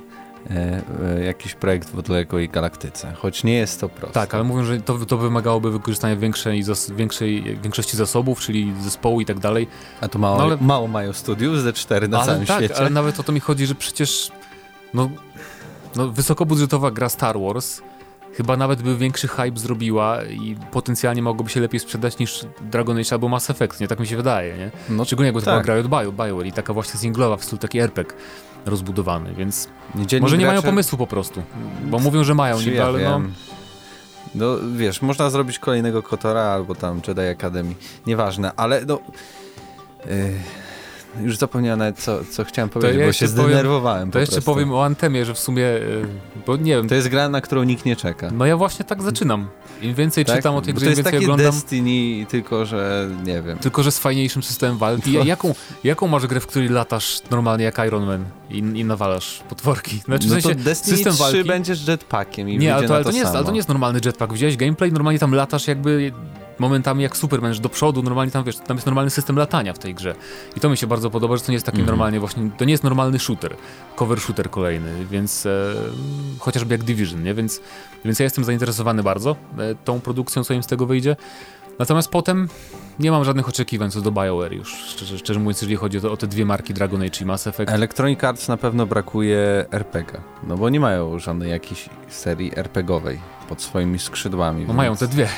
E, 0.50 0.82
e, 1.16 1.24
jakiś 1.24 1.54
projekt 1.54 1.90
w 1.90 1.98
odległej 1.98 2.48
galaktyce, 2.48 3.12
choć 3.12 3.44
nie 3.44 3.54
jest 3.54 3.80
to 3.80 3.88
proste. 3.88 4.20
Tak, 4.20 4.34
ale 4.34 4.44
mówią, 4.44 4.64
że 4.64 4.80
to, 4.80 4.98
to 4.98 5.16
wymagałoby 5.16 5.70
wykorzystania 5.70 6.16
większej, 6.16 6.62
zas, 6.62 6.90
większej 6.90 7.58
większości 7.62 7.96
zasobów, 7.96 8.40
czyli 8.40 8.74
zespołu 8.80 9.20
i 9.20 9.26
tak 9.26 9.38
dalej. 9.38 9.66
A 10.00 10.08
tu 10.08 10.18
mało, 10.18 10.36
no, 10.36 10.42
ale, 10.42 10.56
mało 10.60 10.88
mają 10.88 11.12
studiów, 11.12 11.58
ze 11.58 11.72
cztery 11.72 12.08
na 12.08 12.18
ale 12.18 12.26
całym 12.26 12.46
tak, 12.46 12.58
świecie. 12.58 12.76
ale 12.76 12.90
nawet 12.90 13.20
o 13.20 13.22
to 13.22 13.32
mi 13.32 13.40
chodzi, 13.40 13.66
że 13.66 13.74
przecież 13.74 14.30
no, 14.94 15.10
no, 15.96 16.08
wysokobudżetowa 16.08 16.90
gra 16.90 17.08
Star 17.08 17.40
Wars 17.40 17.82
chyba 18.34 18.56
nawet 18.56 18.82
by 18.82 18.96
większy 18.96 19.28
hype 19.28 19.58
zrobiła 19.58 20.24
i 20.24 20.56
potencjalnie 20.70 21.22
mogłoby 21.22 21.50
się 21.50 21.60
lepiej 21.60 21.80
sprzedać 21.80 22.18
niż 22.18 22.46
Dragon 22.60 22.98
Age 22.98 23.12
albo 23.12 23.28
Mass 23.28 23.50
Effect, 23.50 23.80
nie? 23.80 23.88
Tak 23.88 24.00
mi 24.00 24.06
się 24.06 24.16
wydaje, 24.16 24.56
nie? 24.56 24.70
No, 24.88 25.04
Szczególnie 25.04 25.26
jakby 25.26 25.40
tak. 25.40 25.44
to 25.44 25.50
była 25.50 25.62
gra 25.62 25.74
od 25.74 25.88
Bio, 25.88 26.12
BioWare 26.12 26.46
i 26.46 26.52
taka 26.52 26.72
właśnie 26.72 27.00
singlowa 27.00 27.36
w 27.36 27.44
stylu 27.44 27.58
taki 27.58 27.78
RPG 27.78 28.16
rozbudowany, 28.66 29.34
więc 29.34 29.68
Dziennik 29.94 30.22
może 30.22 30.38
nie 30.38 30.44
gracze... 30.44 30.60
mają 30.60 30.72
pomysłu 30.72 30.98
po 30.98 31.06
prostu, 31.06 31.42
bo 31.84 31.98
mówią, 31.98 32.24
że 32.24 32.34
mają 32.34 32.58
niby, 32.58 32.72
ja 32.72 32.86
ale 32.86 33.04
no... 33.04 33.22
No 34.34 34.56
wiesz, 34.76 35.02
można 35.02 35.30
zrobić 35.30 35.58
kolejnego 35.58 36.02
Kotora 36.02 36.40
albo 36.40 36.74
tam 36.74 37.00
Jedi 37.08 37.20
Academy, 37.20 37.74
nieważne, 38.06 38.52
ale 38.56 38.84
no... 38.86 38.98
Yy 40.06 40.60
już 41.22 41.36
zapomniałem 41.36 41.78
nawet, 41.78 41.98
co, 41.98 42.24
co 42.30 42.44
chciałem 42.44 42.68
powiedzieć, 42.68 43.00
ja 43.00 43.06
bo 43.06 43.12
się 43.12 43.28
zdenerwowałem 43.28 44.00
powiem, 44.00 44.12
To 44.12 44.18
jeszcze 44.18 44.34
prostu. 44.34 44.52
powiem 44.52 44.72
o 44.72 44.84
Antemie, 44.84 45.24
że 45.24 45.34
w 45.34 45.38
sumie, 45.38 45.66
e, 45.66 45.80
bo 46.46 46.56
nie 46.56 46.76
wiem... 46.76 46.88
To 46.88 46.94
jest 46.94 47.08
gra, 47.08 47.28
na 47.28 47.40
którą 47.40 47.62
nikt 47.62 47.84
nie 47.84 47.96
czeka. 47.96 48.30
No 48.32 48.46
ja 48.46 48.56
właśnie 48.56 48.84
tak 48.84 49.02
zaczynam. 49.02 49.48
Im 49.82 49.94
więcej 49.94 50.24
tak? 50.24 50.36
czytam 50.36 50.54
o 50.54 50.62
tej 50.62 50.74
grze, 50.74 50.86
im 50.86 50.94
więcej 50.94 51.18
oglądam... 51.18 51.36
To 51.36 51.42
jest 51.42 51.64
takie 51.64 51.76
Destiny, 51.76 52.26
tylko 52.26 52.66
że 52.66 53.08
nie 53.24 53.42
wiem. 53.42 53.58
Tylko, 53.58 53.82
że 53.82 53.92
z 53.92 53.98
fajniejszym 53.98 54.42
systemem 54.42 54.78
walki. 54.78 55.12
No. 55.18 55.24
Jaką, 55.24 55.54
jaką 55.84 56.08
masz 56.08 56.26
grę, 56.26 56.40
w 56.40 56.46
której 56.46 56.68
latasz 56.68 57.20
normalnie 57.30 57.64
jak 57.64 57.78
Iron 57.86 58.06
Man 58.06 58.24
i, 58.50 58.58
i 58.58 58.84
nawalasz 58.84 59.42
potworki? 59.48 59.98
Znaczy, 59.98 60.28
no 60.28 60.36
w 60.36 60.42
sensie, 60.42 60.58
to 60.58 60.64
Destiny 60.64 60.96
system 60.96 61.12
3 61.12 61.22
walki... 61.22 61.44
będziesz 61.44 61.88
jetpackiem 61.88 62.48
i 62.48 62.58
Nie, 62.58 62.74
ale 62.74 62.88
to, 62.88 62.94
ale 62.94 63.04
to, 63.04 63.10
nie 63.10 63.18
jest, 63.18 63.34
ale 63.34 63.44
to 63.44 63.50
nie 63.50 63.56
jest 63.56 63.68
normalny 63.68 64.00
jetpack. 64.04 64.32
Wziąłeś 64.32 64.56
gameplay, 64.56 64.92
normalnie 64.92 65.18
tam 65.18 65.34
latasz 65.34 65.66
jakby 65.66 66.12
momentami 66.60 67.02
jak 67.02 67.16
Superman, 67.16 67.54
że 67.54 67.60
do 67.60 67.68
przodu, 67.68 68.02
normalnie 68.02 68.32
tam 68.32 68.44
wiesz, 68.44 68.56
tam 68.56 68.76
jest 68.76 68.86
normalny 68.86 69.10
system 69.10 69.36
latania 69.36 69.72
w 69.72 69.78
tej 69.78 69.94
grze. 69.94 70.14
I 70.56 70.60
to 70.60 70.70
mi 70.70 70.76
się 70.76 70.86
bardzo 70.86 71.10
podoba, 71.10 71.36
że 71.36 71.42
to 71.42 71.52
nie 71.52 71.56
jest 71.56 71.66
taki 71.66 71.78
mm. 71.78 71.86
normalnie 71.86 72.20
właśnie, 72.20 72.50
to 72.58 72.64
nie 72.64 72.72
jest 72.72 72.84
normalny 72.84 73.18
shooter, 73.18 73.56
cover 73.96 74.20
shooter 74.20 74.50
kolejny, 74.50 75.06
więc 75.10 75.46
e, 75.46 75.74
chociażby 76.38 76.74
jak 76.74 76.84
Division, 76.84 77.22
nie? 77.22 77.34
Więc, 77.34 77.60
więc 78.04 78.18
ja 78.18 78.24
jestem 78.24 78.44
zainteresowany 78.44 79.02
bardzo 79.02 79.36
e, 79.58 79.74
tą 79.84 80.00
produkcją, 80.00 80.44
co 80.44 80.54
im 80.54 80.62
z 80.62 80.66
tego 80.66 80.86
wyjdzie. 80.86 81.16
Natomiast 81.78 82.08
potem 82.08 82.48
nie 82.98 83.10
mam 83.10 83.24
żadnych 83.24 83.48
oczekiwań 83.48 83.90
co 83.90 84.00
do 84.00 84.12
BioWare 84.12 84.52
już, 84.52 84.74
szczerze, 84.74 85.18
szczerze 85.18 85.40
mówiąc, 85.40 85.62
jeżeli 85.62 85.76
chodzi 85.76 85.98
o, 86.06 86.12
o, 86.12 86.16
te 86.16 86.26
dwie 86.26 86.44
marki 86.44 86.74
Dragon 86.74 87.02
Age 87.02 87.20
i 87.20 87.24
Mass 87.24 87.46
Effect. 87.46 87.72
Electronic 87.72 88.24
Arts 88.24 88.48
na 88.48 88.56
pewno 88.56 88.86
brakuje 88.86 89.66
RPG, 89.70 90.20
no 90.42 90.56
bo 90.56 90.68
nie 90.68 90.80
mają 90.80 91.18
żadnej 91.18 91.50
jakiejś 91.50 91.88
serii 92.08 92.52
RPGowej 92.56 93.20
pod 93.48 93.62
swoimi 93.62 93.98
skrzydłami. 93.98 94.60
No 94.60 94.66
więc... 94.66 94.76
mają 94.76 94.96
te 94.96 95.08
dwie. 95.08 95.28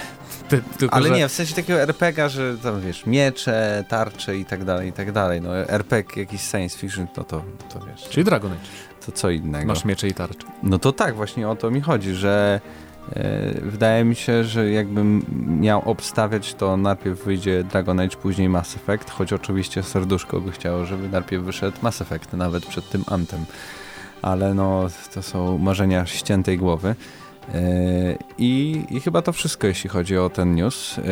Te, 0.49 0.61
tylko, 0.79 0.95
Ale 0.95 1.09
że... 1.09 1.15
nie, 1.15 1.29
w 1.29 1.33
sensie 1.33 1.55
takiego 1.55 1.81
RPGa, 1.81 2.29
że 2.29 2.59
tam 2.59 2.81
wiesz, 2.81 3.07
miecze, 3.07 3.85
tarcze 3.89 4.37
i 4.37 4.45
tak 4.45 4.65
dalej, 4.65 4.89
i 4.89 4.93
tak 4.93 5.13
dalej. 5.13 5.41
No 5.41 5.57
RPG 5.57 6.21
jakiś 6.21 6.41
science 6.41 6.79
fiction, 6.79 7.07
no 7.17 7.25
to, 7.25 7.43
to 7.73 7.81
wiesz. 7.87 8.09
Czyli 8.09 8.25
Dragon 8.25 8.53
Age. 8.53 8.61
To 9.07 9.13
co 9.13 9.31
innego. 9.31 9.67
Masz 9.67 9.85
miecze 9.85 10.09
i 10.09 10.15
tarcze. 10.15 10.47
No 10.63 10.79
to 10.79 10.93
tak, 10.93 11.15
właśnie 11.15 11.49
o 11.49 11.57
to 11.57 11.71
mi 11.71 11.81
chodzi, 11.81 12.15
że 12.15 12.61
E, 13.17 13.61
wydaje 13.61 14.05
mi 14.05 14.15
się, 14.15 14.45
że 14.45 14.71
jakbym 14.71 15.25
miał 15.61 15.91
obstawiać, 15.91 16.55
to 16.55 16.77
najpierw 16.77 17.25
wyjdzie 17.25 17.65
Dragon 17.65 18.01
Age, 18.01 18.17
później 18.17 18.49
Mass 18.49 18.77
Effect, 18.77 19.11
choć 19.11 19.33
oczywiście 19.33 19.83
serduszko 19.83 20.41
by 20.41 20.53
chciało, 20.53 20.85
żeby 20.85 21.09
najpierw 21.09 21.45
wyszedł 21.45 21.77
Mass 21.83 22.01
Effect, 22.01 22.33
nawet 22.33 22.67
przed 22.67 22.89
tym 22.89 23.05
Antem. 23.07 23.45
Ale 24.23 24.55
no, 24.55 24.87
to 25.15 25.23
są 25.23 25.59
marzenia 25.59 26.07
ściętej 26.07 26.59
głowy. 26.59 26.95
E, 27.55 28.19
I, 28.39 28.85
I, 28.91 29.01
chyba 29.01 29.23
to 29.23 29.33
wszystko, 29.33 29.67
jeśli 29.67 29.91
chodzi 29.91 30.19
o 30.19 30.31
ten 30.31 30.55
news. 30.55 30.99
E, 30.99 31.03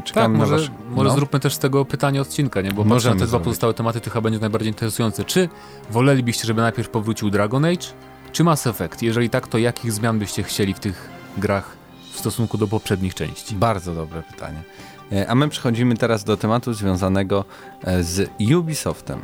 czekamy 0.00 0.38
tak, 0.38 0.48
może, 0.48 0.58
wasz... 0.58 0.70
może 0.90 1.08
no. 1.08 1.14
zróbmy 1.14 1.40
też 1.40 1.54
z 1.54 1.58
tego 1.58 1.84
pytanie 1.84 2.20
odcinka, 2.20 2.60
nie? 2.60 2.72
bo 2.72 2.84
może 2.84 3.10
na 3.10 3.20
te 3.20 3.26
dwa 3.26 3.40
pozostałe 3.40 3.74
tematy 3.74 4.00
to 4.00 4.10
chyba 4.10 4.20
będzie 4.20 4.38
najbardziej 4.38 4.70
interesujące. 4.70 5.24
Czy 5.24 5.48
wolelibyście, 5.90 6.46
żeby 6.46 6.62
najpierw 6.62 6.88
powrócił 6.88 7.30
Dragon 7.30 7.64
Age, 7.64 7.86
czy 8.32 8.44
Mass 8.44 8.66
Effect? 8.66 9.02
Jeżeli 9.02 9.30
tak, 9.30 9.48
to 9.48 9.58
jakich 9.58 9.92
zmian 9.92 10.18
byście 10.18 10.42
chcieli 10.42 10.74
w 10.74 10.80
tych 10.80 11.08
grach 11.36 11.76
w 12.12 12.18
stosunku 12.18 12.58
do 12.58 12.66
poprzednich 12.66 13.14
części? 13.14 13.54
Bardzo 13.54 13.94
dobre 13.94 14.22
pytanie. 14.22 14.62
E, 15.12 15.30
a 15.30 15.34
my 15.34 15.48
przechodzimy 15.48 15.96
teraz 15.96 16.24
do 16.24 16.36
tematu 16.36 16.74
związanego 16.74 17.44
z 18.00 18.30
Ubisoftem. 18.58 19.20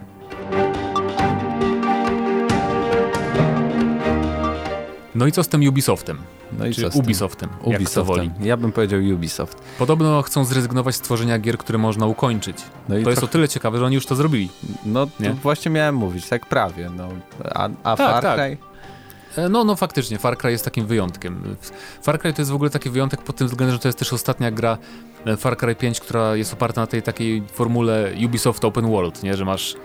No 5.14 5.26
i 5.26 5.32
co 5.32 5.42
z 5.42 5.48
tym 5.48 5.68
Ubisoftem? 5.68 6.35
No 6.52 6.66
i 6.66 6.74
Czy 6.74 6.90
co 6.90 6.98
Ubisoftem, 6.98 7.48
Ubisoftem. 7.62 8.30
Ja 8.40 8.56
bym 8.56 8.72
powiedział 8.72 9.00
Ubisoft. 9.14 9.58
Podobno 9.78 10.22
chcą 10.22 10.44
zrezygnować 10.44 10.94
z 10.94 11.00
tworzenia 11.00 11.38
gier, 11.38 11.58
które 11.58 11.78
można 11.78 12.06
ukończyć. 12.06 12.56
No 12.58 12.94
to 12.94 12.94
trochę... 12.94 13.10
jest 13.10 13.24
o 13.24 13.26
tyle 13.26 13.48
ciekawe, 13.48 13.78
że 13.78 13.84
oni 13.84 13.94
już 13.94 14.06
to 14.06 14.16
zrobili. 14.16 14.48
No 14.84 15.06
to 15.06 15.34
właśnie 15.42 15.70
miałem 15.70 15.94
mówić, 15.94 16.28
tak 16.28 16.46
prawie. 16.46 16.90
No. 16.96 17.08
A, 17.44 17.68
a 17.82 17.96
tak, 17.96 18.12
Far 18.12 18.22
tak. 18.22 18.36
Cry? 18.36 18.56
Tak. 18.56 19.50
No, 19.50 19.64
no 19.64 19.76
faktycznie, 19.76 20.18
Far 20.18 20.38
Cry 20.38 20.50
jest 20.50 20.64
takim 20.64 20.86
wyjątkiem. 20.86 21.56
Far 22.02 22.18
Cry 22.20 22.32
to 22.32 22.42
jest 22.42 22.50
w 22.50 22.54
ogóle 22.54 22.70
taki 22.70 22.90
wyjątek 22.90 23.22
pod 23.22 23.36
tym 23.36 23.46
względem, 23.46 23.74
że 23.74 23.78
to 23.78 23.88
jest 23.88 23.98
też 23.98 24.12
ostatnia 24.12 24.50
gra 24.50 24.78
e, 25.26 25.36
Far 25.36 25.56
Cry 25.56 25.74
5, 25.74 26.00
która 26.00 26.36
jest 26.36 26.52
oparta 26.52 26.80
na 26.80 26.86
tej 26.86 27.02
takiej 27.02 27.42
formule 27.52 28.12
Ubisoft 28.24 28.64
Open 28.64 28.90
World, 28.90 29.22
nie, 29.22 29.36
że 29.36 29.44
masz 29.44 29.76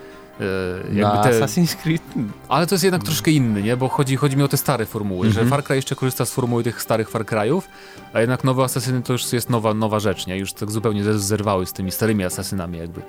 e, 0.41 0.95
jakby 0.95 1.29
te... 1.29 1.39
Assassin's 1.39 1.75
Creed. 1.75 2.01
Ale 2.49 2.67
to 2.67 2.75
jest 2.75 2.83
jednak 2.83 3.03
troszkę 3.03 3.31
inny, 3.31 3.63
nie? 3.63 3.77
Bo 3.77 3.87
chodzi, 3.87 4.15
chodzi 4.15 4.37
mi 4.37 4.43
o 4.43 4.47
te 4.47 4.57
stare 4.57 4.85
formuły, 4.85 5.21
mm 5.21 5.31
-hmm. 5.31 5.35
że 5.35 5.41
mhm. 5.41 5.49
Far 5.49 5.67
Cry 5.67 5.75
jeszcze 5.75 5.95
korzysta 5.95 6.25
z 6.25 6.31
formuły 6.31 6.63
tych 6.63 6.81
starych 6.81 7.09
Far 7.09 7.25
Cryów, 7.25 7.67
a 8.13 8.19
jednak 8.21 8.43
nowe 8.43 8.63
Asasyny 8.63 9.01
to 9.01 9.13
już 9.13 9.33
jest 9.33 9.49
nowa, 9.49 9.73
nowa 9.73 9.99
rzecz, 9.99 10.27
nie? 10.27 10.37
Już 10.37 10.53
tak 10.53 10.71
zupełnie 10.71 11.03
zerwały 11.03 11.65
z 11.65 11.73
tymi 11.73 11.91
starymi 11.91 12.23
Asasynami 12.23 12.77
jakby. 12.77 13.01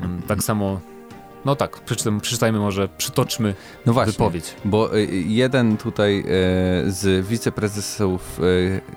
Mm, 0.00 0.22
tak 0.22 0.42
samo 0.42 0.80
no 1.44 1.56
tak, 1.56 1.80
przeczytajmy, 1.80 2.20
przeczytajmy 2.20 2.58
może, 2.58 2.88
przytoczmy 2.98 3.54
no 3.86 3.92
właśnie, 3.92 4.12
wypowiedź. 4.12 4.54
Bo 4.64 4.96
y, 4.96 5.06
jeden 5.26 5.76
tutaj 5.76 6.24
z 6.86 7.26
wiceprezesów 7.26 8.40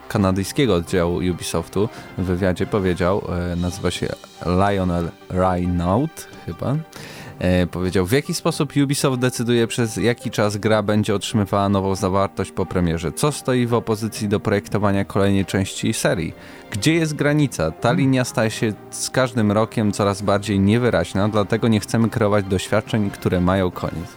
kanadyjskiego 0.07 0.75
oddziału 0.75 1.15
Ubisoftu 1.31 1.89
w 2.17 2.23
wywiadzie 2.23 2.65
powiedział, 2.65 3.21
nazywa 3.57 3.91
się 3.91 4.07
Lionel 4.45 5.11
Raynaud 5.29 6.27
chyba, 6.45 6.75
E, 6.75 7.22
powiedział, 7.71 8.05
w 8.05 8.11
jaki 8.11 8.33
sposób 8.33 8.73
Ubisoft 8.83 9.19
decyduje 9.19 9.67
przez 9.67 9.97
jaki 9.97 10.31
czas 10.31 10.57
gra 10.57 10.83
będzie 10.83 11.15
otrzymywała 11.15 11.69
nową 11.69 11.95
zawartość 11.95 12.51
po 12.51 12.65
premierze. 12.65 13.11
Co 13.11 13.31
stoi 13.31 13.67
w 13.67 13.73
opozycji 13.73 14.27
do 14.27 14.39
projektowania 14.39 15.05
kolejnej 15.05 15.45
części 15.45 15.93
serii? 15.93 16.33
Gdzie 16.71 16.93
jest 16.93 17.13
granica? 17.13 17.71
Ta 17.71 17.91
linia 17.91 18.25
staje 18.25 18.51
się 18.51 18.73
z 18.91 19.09
każdym 19.09 19.51
rokiem 19.51 19.91
coraz 19.91 20.21
bardziej 20.21 20.59
niewyraźna, 20.59 21.29
dlatego 21.29 21.67
nie 21.67 21.79
chcemy 21.79 22.09
kreować 22.09 22.45
doświadczeń, 22.45 23.09
które 23.09 23.41
mają 23.41 23.71
koniec. 23.71 24.07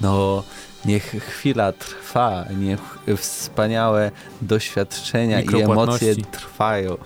No, 0.00 0.42
niech 0.84 1.02
chwila 1.02 1.72
trwa, 1.72 2.44
niech 2.58 2.98
wspaniałe 3.16 4.10
doświadczenia 4.42 5.40
i 5.40 5.62
emocje 5.62 6.16
trwają. 6.16 6.96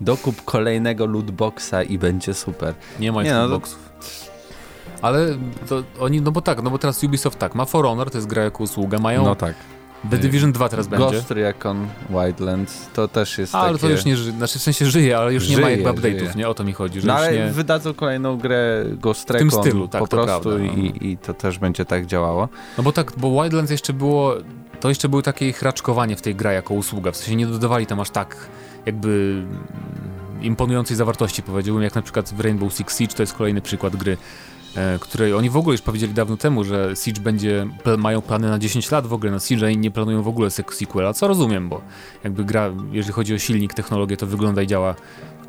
Dokup 0.00 0.44
kolejnego 0.44 1.06
lootboxa 1.06 1.82
i 1.88 1.98
będzie 1.98 2.34
super. 2.34 2.74
Nie 3.00 3.12
ma 3.12 3.22
nie, 3.22 3.32
no, 3.32 3.38
lootboxów. 3.38 3.87
Ale 5.02 5.38
oni, 6.00 6.20
no 6.20 6.30
bo 6.30 6.40
tak, 6.40 6.62
no 6.62 6.70
bo 6.70 6.78
teraz 6.78 7.04
Ubisoft 7.04 7.38
tak, 7.38 7.54
ma 7.54 7.64
For 7.64 7.84
Honor, 7.84 8.10
to 8.10 8.18
jest 8.18 8.28
gra 8.28 8.44
jako 8.44 8.64
usługa, 8.64 8.98
mają... 8.98 9.24
No 9.24 9.34
tak. 9.34 9.54
The 10.10 10.18
Division 10.18 10.52
2 10.52 10.68
teraz 10.68 10.88
Ghost 10.88 11.00
będzie. 11.00 11.16
Ghost 11.16 11.30
Recon 11.30 11.86
Wildlands, 12.10 12.88
to 12.94 13.08
też 13.08 13.38
jest 13.38 13.54
A, 13.54 13.58
takie... 13.58 13.68
ale 13.68 13.78
to 13.78 13.88
już 13.88 14.04
nie 14.04 14.16
żyje, 14.16 14.36
znaczy 14.36 14.58
w 14.58 14.62
sensie 14.62 14.86
żyje, 14.86 15.18
ale 15.18 15.34
już 15.34 15.42
żyje, 15.42 15.56
nie 15.56 15.62
ma 15.62 15.70
jakby 15.70 15.90
update'ów, 15.90 16.36
nie? 16.36 16.48
O 16.48 16.54
to 16.54 16.64
mi 16.64 16.72
chodzi, 16.72 17.00
że 17.00 17.06
no, 17.06 17.14
ale 17.14 17.32
nie... 17.32 17.52
wydadzą 17.52 17.94
kolejną 17.94 18.38
grę 18.38 18.84
Ghost 18.92 19.30
Recon 19.30 19.48
w 19.48 19.52
tym 19.52 19.62
stylu, 19.62 19.88
tak, 19.88 20.00
po 20.00 20.08
prostu 20.08 20.26
prawda, 20.26 20.64
no. 20.64 20.82
i, 20.82 21.08
i 21.08 21.16
to 21.16 21.34
też 21.34 21.58
będzie 21.58 21.84
tak 21.84 22.06
działało. 22.06 22.48
No 22.78 22.84
bo 22.84 22.92
tak, 22.92 23.12
bo 23.16 23.42
Wildlands 23.42 23.70
jeszcze 23.70 23.92
było, 23.92 24.34
to 24.80 24.88
jeszcze 24.88 25.08
było 25.08 25.22
takie 25.22 25.52
hraczkowanie 25.52 26.16
w 26.16 26.22
tej 26.22 26.34
grze 26.34 26.54
jako 26.54 26.74
usługa, 26.74 27.12
w 27.12 27.16
sensie 27.16 27.36
nie 27.36 27.46
dodawali 27.46 27.86
tam 27.86 28.00
aż 28.00 28.10
tak 28.10 28.36
jakby 28.86 29.42
imponującej 30.42 30.96
zawartości 30.96 31.42
powiedziałbym, 31.42 31.84
jak 31.84 31.94
na 31.94 32.02
przykład 32.02 32.34
w 32.34 32.40
Rainbow 32.40 32.72
Six 32.72 32.98
Siege, 32.98 33.14
to 33.14 33.22
jest 33.22 33.34
kolejny 33.34 33.60
przykład 33.60 33.96
gry, 33.96 34.16
której 35.00 35.34
oni 35.34 35.50
w 35.50 35.56
ogóle 35.56 35.74
już 35.74 35.82
powiedzieli 35.82 36.14
dawno 36.14 36.36
temu, 36.36 36.64
że 36.64 36.96
Siege 36.96 37.20
będzie, 37.20 37.66
mają 37.98 38.22
plany 38.22 38.50
na 38.50 38.58
10 38.58 38.90
lat 38.90 39.06
w 39.06 39.12
ogóle 39.12 39.32
na 39.32 39.40
Siege 39.40 39.72
i 39.72 39.78
nie 39.78 39.90
planują 39.90 40.22
w 40.22 40.28
ogóle 40.28 40.50
sequela, 40.50 41.12
co 41.12 41.28
rozumiem, 41.28 41.68
bo 41.68 41.80
jakby 42.24 42.44
gra, 42.44 42.70
jeżeli 42.92 43.12
chodzi 43.12 43.34
o 43.34 43.38
silnik, 43.38 43.74
technologię, 43.74 44.16
to 44.16 44.26
wygląda 44.26 44.62
i 44.62 44.66
działa 44.66 44.94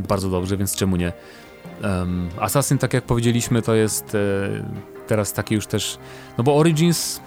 bardzo 0.08 0.30
dobrze, 0.30 0.58
więc 0.58 0.76
czemu 0.76 0.96
nie. 0.96 1.14
Um, 1.84 2.30
Assassin, 2.40 2.78
tak 2.78 2.94
jak 2.94 3.04
powiedzieliśmy, 3.04 3.62
to 3.62 3.76
jest 3.76 4.16
e, 4.16 4.20
teraz 5.08 5.34
taki 5.34 5.56
już 5.56 5.68
też, 5.68 5.98
no 6.38 6.44
bo 6.44 6.58
Origins 6.58 7.22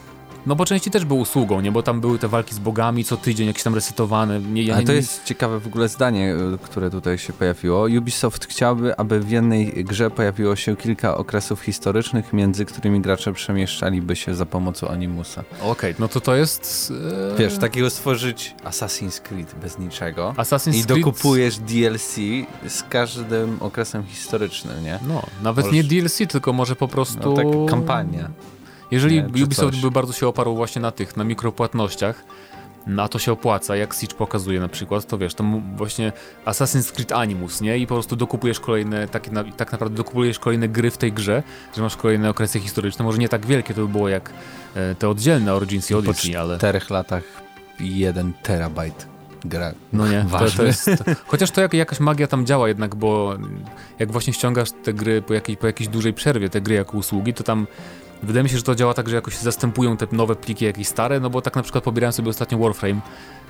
no 0.47 0.57
bo 0.57 0.65
części 0.65 0.91
też 0.91 1.05
był 1.05 1.19
usługą, 1.19 1.61
nie? 1.61 1.73
Bo 1.73 1.83
tam 1.83 2.01
były 2.01 2.19
te 2.19 2.29
walki 2.29 2.55
z 2.55 2.59
bogami 2.59 3.05
co 3.05 3.17
tydzień, 3.17 3.47
jakieś 3.47 3.63
tam 3.63 3.75
resetowane. 3.75 4.41
Nie, 4.41 4.63
ja, 4.63 4.75
Ale 4.75 4.85
to 4.85 4.93
jest 4.93 5.25
ciekawe 5.25 5.61
w 5.61 5.67
ogóle 5.67 5.89
zdanie, 5.89 6.35
e, 6.55 6.59
które 6.63 6.91
tutaj 6.91 7.19
się 7.19 7.33
pojawiło. 7.33 7.87
Ubisoft 7.99 8.47
chciałby, 8.47 8.97
aby 8.97 9.21
w 9.21 9.31
jednej 9.31 9.85
grze 9.85 10.11
pojawiło 10.11 10.57
się 10.57 10.77
kilka 10.77 11.17
okresów 11.17 11.61
historycznych, 11.61 12.33
między 12.33 12.65
którymi 12.65 13.01
gracze 13.01 13.33
przemieszczaliby 13.33 14.17
się 14.17 14.35
za 14.35 14.47
pomocą 14.47 14.89
animusa. 14.89 15.45
Okej, 15.61 15.71
okay, 15.71 15.95
no 15.99 16.09
to 16.09 16.21
to 16.21 16.37
jest... 16.37 16.93
E... 17.35 17.37
Wiesz, 17.39 17.59
takiego 17.59 17.91
stworzyć 17.91 18.55
Assassin's 18.65 19.21
Creed 19.21 19.55
bez 19.63 19.79
niczego 19.79 20.35
Assassin's 20.37 20.77
i 20.77 20.85
Creed... 20.85 21.05
dokupujesz 21.05 21.59
DLC 21.59 22.17
z 22.69 22.83
każdym 22.91 23.57
okresem 23.61 24.05
historycznym, 24.05 24.85
nie? 24.85 24.99
No, 25.09 25.23
nawet 25.43 25.65
Możesz... 25.65 25.77
nie 25.77 26.01
DLC, 26.01 26.19
tylko 26.29 26.53
może 26.53 26.77
po 26.77 26.89
prostu... 26.89 27.31
No, 27.31 27.37
tak 27.37 27.47
kampania. 27.71 28.31
Jeżeli 28.93 29.23
nie, 29.23 29.45
Ubisoft 29.45 29.81
by 29.81 29.91
bardzo 29.91 30.13
się 30.13 30.29
oparł 30.29 30.55
właśnie 30.55 30.83
na 30.83 30.91
tych, 30.91 31.17
na 31.17 31.25
mikropłatnościach, 31.25 32.25
na 32.87 33.09
to 33.09 33.19
się 33.19 33.33
opłaca, 33.33 33.77
jak 33.77 33.95
Siege 33.95 34.15
pokazuje 34.15 34.61
na 34.61 34.69
przykład, 34.69 35.07
to 35.07 35.19
wiesz, 35.19 35.35
to 35.35 35.45
właśnie 35.77 36.13
Assassin's 36.47 36.93
Creed 36.93 37.13
Animus, 37.13 37.61
nie? 37.61 37.79
I 37.79 37.87
po 37.87 37.95
prostu 37.95 38.17
dokupujesz 38.17 38.61
kolejne, 38.61 39.09
tak, 39.09 39.33
na, 39.33 39.45
tak 39.45 39.73
naprawdę 39.73 39.97
dokupujesz 39.97 40.39
kolejne 40.39 40.69
gry 40.69 40.91
w 40.91 40.99
tej 40.99 41.13
grze, 41.13 41.43
że 41.77 41.83
masz 41.83 41.97
kolejne 41.97 42.31
okresy 42.31 42.61
historyczne, 42.61 43.05
może 43.05 43.19
nie 43.19 43.29
tak 43.29 43.47
wielkie 43.47 43.75
to 43.75 43.81
by 43.81 43.89
było 43.89 44.09
jak 44.09 44.31
e, 44.75 44.95
te 44.95 45.09
oddzielne 45.09 45.55
Origins 45.55 45.91
i 45.91 45.95
Odyssey, 45.95 46.37
ale... 46.37 46.55
Po 46.55 46.59
czterech 46.59 46.91
latach 46.91 47.23
jeden 47.81 48.33
terabajt 48.43 49.07
gra. 49.45 49.73
No 49.93 50.09
nie, 50.09 50.27
to, 50.31 50.51
to 50.57 50.65
jest, 50.65 50.85
to, 50.85 51.05
chociaż 51.27 51.51
to 51.51 51.61
jak, 51.61 51.75
jakaś 51.75 52.01
magia 52.01 52.27
tam 52.27 52.47
działa 52.47 52.69
jednak, 52.69 52.95
bo 52.95 53.37
jak 53.99 54.13
właśnie 54.13 54.33
ściągasz 54.33 54.69
te 54.85 54.95
gry 54.95 55.23
po 55.23 55.35
jakiej, 55.35 55.57
po 55.57 55.67
jakiejś 55.67 55.89
dużej 55.89 56.13
przerwie, 56.13 56.49
te 56.49 56.61
gry 56.61 56.75
jako 56.75 56.99
usługi, 56.99 57.35
to 57.35 57.45
tam 57.45 57.67
Wydaje 58.23 58.45
mi 58.45 58.51
się, 58.51 58.57
że 58.57 58.63
to 58.63 58.75
działa 58.75 58.95
tak, 58.95 59.09
że 59.09 59.17
jakoś 59.17 59.37
zastępują 59.37 59.97
te 59.97 60.07
nowe 60.13 60.37
pliki 60.37 60.65
jakieś 60.65 60.89
stare, 60.89 61.21
no 61.21 61.31
bo 61.31 61.43
tak 61.43 61.57
na 61.57 61.63
przykład 61.63 61.85
pobierałem 61.85 62.13
sobie 62.13 62.31
ostatnio 62.31 62.59
Warframe 62.59 63.01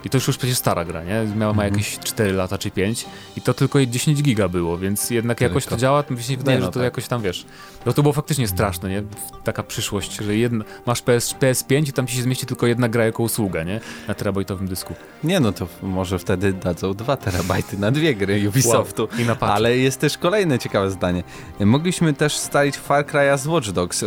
I 0.04 0.10
to 0.10 0.16
już 0.16 0.26
już 0.26 0.38
przecież 0.38 0.58
stara 0.58 0.84
gra, 0.84 1.04
nie? 1.04 1.24
Miała 1.36 1.52
ma 1.52 1.64
mhm. 1.64 1.74
jakieś 1.74 1.98
4 1.98 2.32
lata 2.32 2.58
czy 2.58 2.70
5 2.70 3.06
i 3.36 3.40
to 3.40 3.54
tylko 3.54 3.86
10 3.86 4.22
giga 4.22 4.48
było, 4.48 4.78
więc 4.78 5.10
jednak 5.10 5.40
jakoś 5.40 5.66
to 5.66 5.76
działa, 5.76 6.04
mi 6.10 6.22
się 6.22 6.36
wydaje, 6.36 6.58
nie, 6.58 6.60
no 6.60 6.66
że 6.66 6.72
to 6.72 6.80
tak. 6.80 6.84
jakoś 6.84 7.08
tam, 7.08 7.22
wiesz, 7.22 7.46
no 7.86 7.92
to 7.92 8.02
było 8.02 8.12
faktycznie 8.12 8.48
straszne, 8.48 8.90
nie? 8.90 9.02
Taka 9.44 9.62
przyszłość, 9.62 10.16
że 10.16 10.36
jedna, 10.36 10.64
masz 10.86 11.02
PS, 11.02 11.34
PS5 11.34 11.88
i 11.88 11.92
tam 11.92 12.06
ci 12.06 12.16
się 12.16 12.22
zmieści 12.22 12.46
tylko 12.46 12.66
jedna 12.66 12.88
gra 12.88 13.04
jako 13.04 13.22
usługa, 13.22 13.62
nie? 13.62 13.80
Na 14.08 14.14
terabajtowym 14.14 14.68
dysku. 14.68 14.94
Nie, 15.24 15.40
no 15.40 15.52
to 15.52 15.66
może 15.82 16.18
wtedy 16.18 16.52
dadzą 16.52 16.94
2 16.94 17.16
terabajty 17.16 17.78
na 17.78 17.90
dwie 17.90 18.14
gry 18.14 18.48
Ubisoftu. 18.48 19.08
Wow. 19.12 19.20
I 19.20 19.24
na 19.24 19.36
Ale 19.40 19.76
jest 19.76 20.00
też 20.00 20.18
kolejne 20.18 20.58
ciekawe 20.58 20.90
zdanie. 20.90 21.22
Mogliśmy 21.60 22.14
też 22.14 22.36
stalić 22.36 22.76
Far 22.76 23.06
Cry'a 23.06 23.38
z 23.38 23.46
Watch 23.46 23.70
Dogs, 23.70 24.02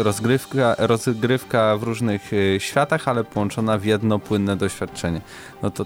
rozgrywka, 0.56 0.88
rozgrywka 0.88 1.78
w 1.78 1.84
różnych 1.84 2.34
y, 2.34 2.58
światach, 2.60 3.08
ale 3.08 3.24
połączona 3.24 3.78
w 3.78 3.86
jedno 3.86 4.20
płynne 4.20 4.58
doświadczenie. 4.58 5.22
No 5.64 5.72
to 5.72 5.86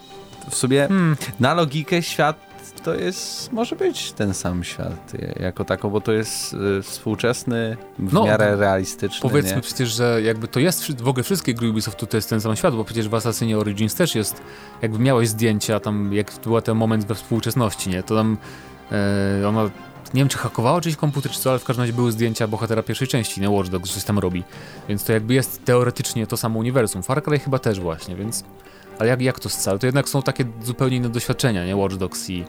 w 0.49 0.55
sumie 0.55 0.87
hmm. 0.87 1.15
na 1.39 1.53
logikę 1.53 2.01
świat 2.01 2.49
to 2.83 2.95
jest, 2.95 3.51
może 3.51 3.75
być 3.75 4.11
ten 4.11 4.33
sam 4.33 4.63
świat 4.63 5.11
jako 5.39 5.65
tako, 5.65 5.89
bo 5.89 6.01
to 6.01 6.11
jest 6.11 6.53
y, 6.53 6.81
współczesny, 6.81 7.77
w 7.99 8.13
no, 8.13 8.25
miarę 8.25 8.55
realistyczny. 8.55 9.29
Powiedzmy 9.29 9.55
nie? 9.55 9.61
przecież, 9.61 9.89
że 9.89 10.21
jakby 10.21 10.47
to 10.47 10.59
jest, 10.59 11.01
w 11.01 11.07
ogóle 11.07 11.23
wszystkie 11.23 11.53
gry 11.53 11.69
Ubisoftu 11.69 12.05
to 12.05 12.17
jest 12.17 12.29
ten 12.29 12.41
sam 12.41 12.55
świat, 12.55 12.75
bo 12.75 12.83
przecież 12.83 13.09
w 13.09 13.15
Assassinie 13.15 13.57
Origins 13.57 13.95
też 13.95 14.15
jest, 14.15 14.41
jakby 14.81 14.99
miałeś 14.99 15.29
zdjęcia 15.29 15.79
tam, 15.79 16.13
jak 16.13 16.31
był 16.43 16.61
ten 16.61 16.77
moment 16.77 17.05
we 17.05 17.15
współczesności, 17.15 17.89
nie, 17.89 18.03
to 18.03 18.15
tam 18.15 18.37
e, 18.91 19.47
ona 19.47 19.69
nie 20.13 20.21
wiem 20.21 20.29
czy 20.29 20.37
hakowało 20.37 20.81
czyjś 20.81 20.95
komputer 20.95 21.31
czy 21.31 21.39
co, 21.39 21.49
ale 21.49 21.59
w 21.59 21.63
każdym 21.63 21.83
razie 21.83 21.93
były 21.93 22.11
zdjęcia 22.11 22.47
bohatera 22.47 22.83
pierwszej 22.83 23.07
części, 23.07 23.41
nie 23.41 23.49
Watch 23.49 23.69
Dogs, 23.69 23.93
coś 23.93 24.03
tam 24.03 24.19
robi. 24.19 24.43
Więc 24.89 25.03
to 25.03 25.13
jakby 25.13 25.33
jest 25.33 25.65
teoretycznie 25.65 26.27
to 26.27 26.37
samo 26.37 26.59
uniwersum. 26.59 27.03
Far 27.03 27.23
Cry 27.23 27.39
chyba 27.39 27.59
też 27.59 27.79
właśnie, 27.79 28.15
więc 28.15 28.43
ale 28.99 29.09
jak, 29.09 29.21
jak 29.21 29.39
to 29.39 29.49
scala? 29.49 29.77
To 29.77 29.85
jednak 29.85 30.09
są 30.09 30.21
takie 30.21 30.45
zupełnie 30.63 30.97
inne 30.97 31.09
doświadczenia, 31.09 31.65
nie? 31.65 31.75
Watch 31.75 31.95
Dogs 31.95 32.29
i, 32.29 32.45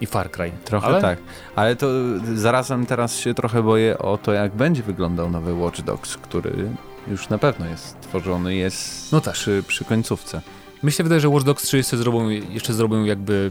i 0.00 0.06
Far 0.06 0.30
Cry. 0.30 0.52
Trochę 0.64 0.86
ale... 0.86 1.00
tak. 1.00 1.18
Ale 1.56 1.76
to 1.76 1.86
zarazem 2.34 2.86
teraz 2.86 3.18
się 3.18 3.34
trochę 3.34 3.62
boję 3.62 3.98
o 3.98 4.18
to, 4.18 4.32
jak 4.32 4.54
będzie 4.54 4.82
wyglądał 4.82 5.30
nowy 5.30 5.54
Watch 5.54 5.80
Dogs, 5.80 6.16
który 6.16 6.68
już 7.08 7.28
na 7.28 7.38
pewno 7.38 7.66
jest 7.66 8.00
tworzony, 8.00 8.54
jest 8.54 9.12
no 9.12 9.20
tak. 9.20 9.34
przy, 9.34 9.64
przy 9.66 9.84
końcówce. 9.84 10.40
Myślę, 10.82 11.02
wydaje, 11.02 11.20
że 11.20 11.28
Watch 11.28 11.46
Dogs 11.46 11.62
3 11.62 11.76
jeszcze 11.76 11.96
zrobią, 11.96 12.28
jeszcze 12.28 12.74
zrobią 12.74 13.04
jakby 13.04 13.50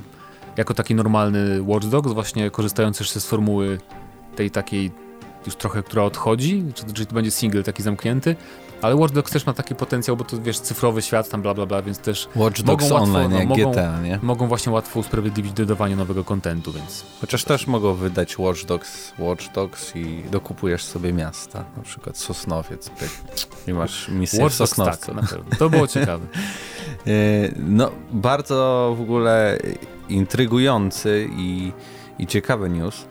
jako 0.57 0.73
taki 0.73 0.95
normalny 0.95 1.61
Watch 1.61 1.87
Dogs, 1.87 2.13
właśnie 2.13 2.51
korzystający 2.51 3.03
jeszcze 3.03 3.19
z 3.19 3.25
formuły 3.25 3.77
tej 4.35 4.51
takiej 4.51 4.91
już 5.45 5.55
trochę, 5.55 5.83
która 5.83 6.03
odchodzi, 6.03 6.63
czy, 6.73 6.93
czy 6.93 7.05
to 7.05 7.15
będzie 7.15 7.31
single 7.31 7.63
taki 7.63 7.83
zamknięty, 7.83 8.35
ale 8.83 8.95
Watch 8.95 9.13
Dogs 9.13 9.31
też 9.31 9.45
ma 9.45 9.53
taki 9.53 9.75
potencjał, 9.75 10.17
bo 10.17 10.23
to 10.23 10.41
wiesz, 10.41 10.59
cyfrowy 10.59 11.01
świat, 11.01 11.29
tam 11.29 11.41
bla 11.41 11.53
bla 11.53 11.65
bla, 11.65 11.81
więc 11.81 11.99
też 11.99 12.29
Watch 12.35 12.61
Dogs 12.61 12.89
mogą 12.89 12.95
Online, 12.95 13.33
łatwo, 13.33 13.39
no, 13.39 13.45
mogą, 13.45 13.71
GTA, 13.71 14.01
nie? 14.01 14.19
Mogą 14.21 14.47
właśnie 14.47 14.71
łatwo 14.71 14.99
usprawiedliwić 14.99 15.53
dodawanie 15.53 15.95
nowego 15.95 16.23
kontentu, 16.23 16.73
więc... 16.73 17.05
Chociaż 17.21 17.43
też 17.43 17.67
mogą 17.67 17.93
wydać 17.93 18.39
Watch 18.39 18.65
Dogs, 18.65 19.13
Watch 19.19 19.51
Dogs 19.51 19.95
i 19.95 20.23
dokupujesz 20.31 20.83
sobie 20.83 21.13
miasta, 21.13 21.63
na 21.77 21.83
przykład 21.83 22.17
Sosnowiec, 22.17 22.89
pyk, 22.89 23.09
i 23.67 23.73
masz 23.73 24.09
misję 24.09 24.43
Watch 24.43 24.55
Sosnowcu. 24.55 25.05
Tak, 25.05 25.15
na 25.15 25.21
pewno. 25.27 25.55
To 25.59 25.69
było 25.69 25.87
ciekawe. 25.87 26.25
E, 27.07 27.51
no, 27.57 27.91
bardzo 28.11 28.95
w 28.97 29.01
ogóle 29.01 29.57
intrygujący 30.09 31.29
i, 31.37 31.71
i 32.19 32.27
ciekawy 32.27 32.69
news. 32.69 33.05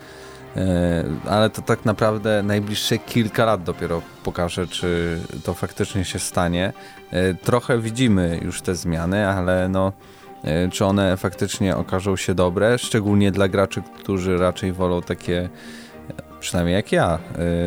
E, 0.56 1.04
ale 1.28 1.50
to 1.50 1.62
tak 1.62 1.84
naprawdę 1.84 2.42
najbliższe 2.42 2.98
kilka 2.98 3.44
lat 3.44 3.62
dopiero 3.62 4.02
pokaże, 4.24 4.66
czy 4.66 5.18
to 5.44 5.54
faktycznie 5.54 6.04
się 6.04 6.18
stanie. 6.18 6.72
E, 7.10 7.34
trochę 7.34 7.78
widzimy 7.78 8.40
już 8.42 8.62
te 8.62 8.74
zmiany, 8.74 9.28
ale 9.28 9.68
no, 9.68 9.92
e, 10.44 10.68
czy 10.68 10.84
one 10.84 11.16
faktycznie 11.16 11.76
okażą 11.76 12.16
się 12.16 12.34
dobre, 12.34 12.78
szczególnie 12.78 13.30
dla 13.30 13.48
graczy, 13.48 13.82
którzy 13.98 14.38
raczej 14.38 14.72
wolą 14.72 15.02
takie, 15.02 15.48
przynajmniej 16.40 16.74
jak 16.74 16.92
ja, 16.92 17.18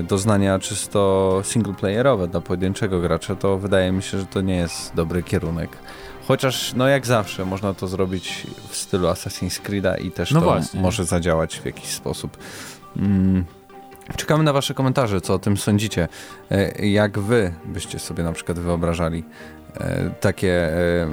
doznania 0.03 0.60
czysto 0.60 1.41
singleplayerowe 1.44 2.27
dla 2.27 2.41
pojedynczego 2.41 3.00
gracza, 3.01 3.36
to 3.36 3.58
wydaje 3.58 3.91
mi 3.91 4.03
się, 4.03 4.20
że 4.20 4.25
to 4.25 4.41
nie 4.41 4.55
jest 4.55 4.96
dobry 4.96 5.24
kierunek. 5.24 5.70
Chociaż, 6.27 6.74
no 6.74 6.88
jak 6.88 7.05
zawsze, 7.05 7.46
można 7.46 7.74
to 7.74 7.88
zrobić 7.88 8.48
w 8.70 8.75
stylu 8.75 9.08
Assassin's 9.08 9.62
Creed'a 9.62 10.05
i 10.05 10.12
też 10.12 10.32
no 10.32 10.39
to 10.39 10.46
właśnie. 10.46 10.82
może 10.82 11.05
zadziałać 11.05 11.60
w 11.60 11.65
jakiś 11.65 11.89
sposób. 11.89 12.38
Mm. 12.98 13.46
Czekamy 14.16 14.44
na 14.44 14.53
Wasze 14.53 14.74
komentarze, 14.74 15.22
co 15.22 15.33
o 15.33 15.40
tym 15.40 15.57
sądzicie. 15.57 16.07
E, 16.51 16.88
jak 16.88 17.20
Wy 17.20 17.53
byście 17.66 18.00
sobie 18.00 18.24
na 18.24 18.31
przykład 18.31 18.59
wyobrażali 18.59 19.24
e, 19.77 20.09
takie 20.22 20.74
e, 20.74 21.07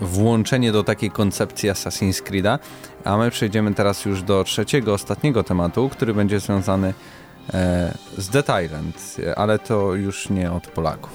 włączenie 0.00 0.72
do 0.72 0.84
takiej 0.84 1.10
koncepcji 1.10 1.70
Assassin's 1.70 2.22
Creed'a. 2.22 2.58
A 3.04 3.16
my 3.16 3.30
przejdziemy 3.30 3.74
teraz 3.74 4.04
już 4.04 4.22
do 4.22 4.44
trzeciego, 4.44 4.94
ostatniego 4.94 5.44
tematu, 5.44 5.88
który 5.88 6.14
będzie 6.14 6.40
związany 6.40 6.94
z 8.18 8.28
Dead 8.28 8.46
Island, 8.64 9.16
ale 9.36 9.58
to 9.58 9.94
już 9.94 10.30
nie 10.30 10.52
od 10.52 10.66
Polaków. 10.66 11.10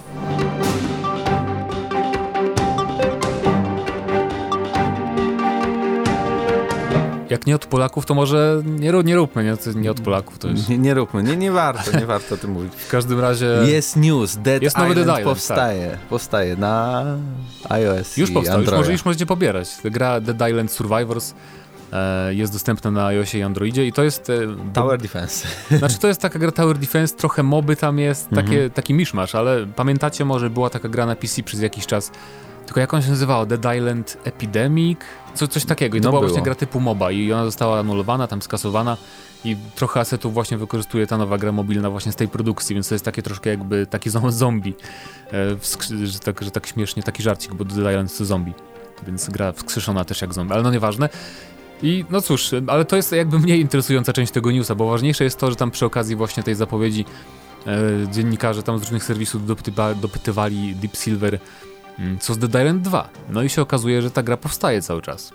Jak 7.33 7.47
nie 7.47 7.55
od 7.55 7.65
Polaków, 7.65 8.05
to 8.05 8.13
może 8.13 8.61
nie, 8.65 8.91
nie 9.03 9.15
róbmy, 9.15 9.43
nie, 9.43 9.81
nie 9.81 9.91
od 9.91 10.01
Polaków. 10.01 10.39
To 10.39 10.47
nie, 10.69 10.77
nie 10.77 10.93
róbmy, 10.93 11.23
nie, 11.23 11.37
nie 11.37 11.51
warto, 11.51 11.99
nie 11.99 12.05
warto 12.05 12.35
o 12.35 12.37
tym 12.37 12.51
mówić. 12.51 12.73
W 12.73 12.89
każdym 12.89 13.19
razie... 13.19 13.47
Jest 13.65 13.95
news, 13.95 14.35
Dead 14.35 14.61
jest 14.61 14.77
Island, 14.77 14.95
Dead 14.95 15.05
Island 15.07 15.23
powstaje, 15.23 15.89
tak. 15.89 15.99
powstaje 15.99 16.55
na 16.55 17.05
iOS 17.69 18.17
Już 18.17 18.31
powstał, 18.31 18.55
Android. 18.55 18.71
już, 18.71 18.79
może, 18.79 18.91
już 18.91 19.05
możecie 19.05 19.25
pobierać. 19.25 19.69
Gra 19.83 20.19
Dead 20.19 20.49
Island 20.49 20.71
Survivors 20.71 21.33
e, 21.93 22.33
jest 22.33 22.53
dostępna 22.53 22.91
na 22.91 23.05
iOSie 23.05 23.39
i 23.39 23.43
Androidzie 23.43 23.87
i 23.87 23.93
to 23.93 24.03
jest... 24.03 24.29
E, 24.29 24.33
Tower 24.73 25.01
Defense. 25.01 25.47
Znaczy 25.79 25.99
to 25.99 26.07
jest 26.07 26.21
taka 26.21 26.39
gra 26.39 26.51
Tower 26.51 26.77
Defense, 26.77 27.15
trochę 27.15 27.43
moby 27.43 27.75
tam 27.75 27.99
jest, 27.99 28.29
takie, 28.29 28.53
mhm. 28.53 28.69
taki 28.69 28.93
miszmasz, 28.93 29.35
ale 29.35 29.67
pamiętacie 29.75 30.25
może 30.25 30.49
była 30.49 30.69
taka 30.69 30.89
gra 30.89 31.05
na 31.05 31.15
PC 31.15 31.43
przez 31.43 31.61
jakiś 31.61 31.85
czas, 31.85 32.11
tylko 32.73 32.81
jak 32.81 32.93
on 32.93 33.01
się 33.01 33.09
nazywał? 33.09 33.45
Dead 33.45 33.75
Island 33.77 34.17
Epidemic? 34.23 34.99
Co, 35.33 35.47
coś 35.47 35.65
takiego. 35.65 35.97
I 35.97 36.01
to 36.01 36.05
no 36.05 36.09
była 36.09 36.19
było. 36.19 36.29
właśnie 36.29 36.43
gra 36.43 36.55
typu 36.55 36.79
MOBA 36.79 37.11
i 37.11 37.31
ona 37.31 37.45
została 37.45 37.79
anulowana, 37.79 38.27
tam 38.27 38.41
skasowana 38.41 38.97
i 39.45 39.57
trochę 39.75 39.99
asetów 39.99 40.33
właśnie 40.33 40.57
wykorzystuje 40.57 41.07
ta 41.07 41.17
nowa 41.17 41.37
gra 41.37 41.51
mobilna 41.51 41.89
właśnie 41.89 42.11
z 42.11 42.15
tej 42.15 42.27
produkcji, 42.27 42.73
więc 42.73 42.89
to 42.89 42.95
jest 42.95 43.05
takie 43.05 43.21
troszkę 43.21 43.49
jakby 43.49 43.87
taki 43.87 44.09
zombie, 44.29 44.73
e, 45.33 46.05
że, 46.05 46.19
tak, 46.19 46.41
że 46.41 46.51
tak 46.51 46.67
śmiesznie, 46.67 47.03
taki 47.03 47.23
żarcik, 47.23 47.53
bo 47.53 47.65
Dead 47.65 47.77
Island 47.77 48.17
to 48.17 48.25
zombie, 48.25 48.53
więc 49.07 49.29
gra 49.29 49.51
wskrzeszona 49.51 50.05
też 50.05 50.21
jak 50.21 50.33
zombie, 50.33 50.53
ale 50.53 50.63
no 50.63 50.71
nieważne. 50.71 51.09
I 51.83 52.05
no 52.09 52.21
cóż, 52.21 52.51
ale 52.67 52.85
to 52.85 52.95
jest 52.95 53.11
jakby 53.11 53.39
mniej 53.39 53.61
interesująca 53.61 54.13
część 54.13 54.31
tego 54.31 54.51
newsa, 54.51 54.75
bo 54.75 54.89
ważniejsze 54.89 55.23
jest 55.23 55.39
to, 55.39 55.49
że 55.49 55.55
tam 55.55 55.71
przy 55.71 55.85
okazji 55.85 56.15
właśnie 56.15 56.43
tej 56.43 56.55
zapowiedzi 56.55 57.05
e, 57.67 58.11
dziennikarze 58.11 58.63
tam 58.63 58.77
z 58.77 58.81
różnych 58.81 59.03
serwisów 59.03 59.47
dopytywa, 59.47 59.93
dopytywali 59.93 60.75
Deep 60.75 60.95
Silver 60.95 61.39
co 62.19 62.33
z 62.33 62.37
Dead 62.37 62.51
Island 62.63 62.81
2. 62.81 63.09
No 63.29 63.43
i 63.43 63.49
się 63.49 63.61
okazuje, 63.61 64.01
że 64.01 64.11
ta 64.11 64.23
gra 64.23 64.37
powstaje 64.37 64.81
cały 64.81 65.01
czas. 65.01 65.33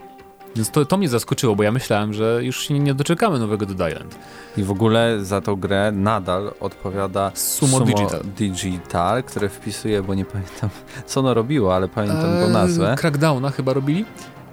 Więc 0.57 0.71
to, 0.71 0.85
to 0.85 0.97
mnie 0.97 1.09
zaskoczyło, 1.09 1.57
bo 1.57 1.63
ja 1.63 1.73
myślałem, 1.73 2.15
że 2.15 2.41
już 2.45 2.69
się 2.69 2.79
nie 2.79 2.95
doczekamy 2.95 3.39
nowego 3.39 3.67
Dead 3.67 3.93
Island. 3.93 4.19
I 4.57 4.63
w 4.63 4.71
ogóle 4.71 5.25
za 5.25 5.41
tą 5.41 5.57
grę 5.57 5.93
nadal 5.93 6.53
odpowiada 6.61 7.31
Sumo, 7.35 7.79
Sumo 7.79 7.87
Digital. 7.87 8.21
Digital, 8.37 9.25
które 9.25 9.49
wpisuje, 9.49 10.03
bo 10.03 10.15
nie 10.15 10.25
pamiętam 10.25 10.71
co 11.07 11.21
ono 11.21 11.35
robiło, 11.35 11.75
ale 11.75 11.89
pamiętam 11.89 12.31
eee, 12.31 12.53
nazwę. 12.53 12.95
Crackdowna 12.99 13.51
chyba 13.51 13.73
robili? 13.73 14.05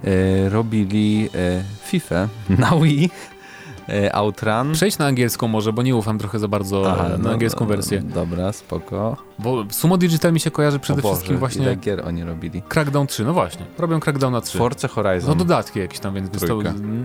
Eee, 0.04 0.50
robili 0.50 1.30
e, 1.36 1.64
FIFA 1.84 2.28
na 2.50 2.72
Wii 2.80 3.10
Outrun. 4.12 4.74
Przejdź 4.74 4.98
na 4.98 5.06
angielską 5.06 5.48
może, 5.48 5.74
bo 5.74 5.82
nie 5.82 5.96
ufam 5.96 6.18
trochę 6.20 6.40
za 6.40 6.48
bardzo 6.48 6.92
Aha, 6.92 7.10
na 7.10 7.18
no, 7.18 7.32
angielską 7.32 7.66
wersję. 7.66 8.02
Dobra, 8.02 8.54
spoko. 8.54 9.18
Bo 9.40 9.66
Sumo 9.72 9.98
Digital 9.98 10.34
mi 10.34 10.40
się 10.40 10.52
kojarzy 10.52 10.80
przede 10.80 11.02
Boże, 11.02 11.16
wszystkim 11.16 11.38
właśnie... 11.38 11.64
ile 11.64 11.76
gier 11.76 12.08
oni 12.08 12.24
robili? 12.24 12.62
Crackdown 12.62 13.08
3, 13.08 13.26
no 13.26 13.34
właśnie. 13.34 13.66
Robią 13.78 14.00
Crackdown 14.00 14.34
na 14.34 14.42
3. 14.42 14.58
Forza 14.58 14.88
Horizon. 14.88 15.30
No 15.30 15.36
dodatki 15.36 15.80
jakieś 15.80 16.00
tam, 16.00 16.14
więc 16.14 16.48
to, 16.48 16.60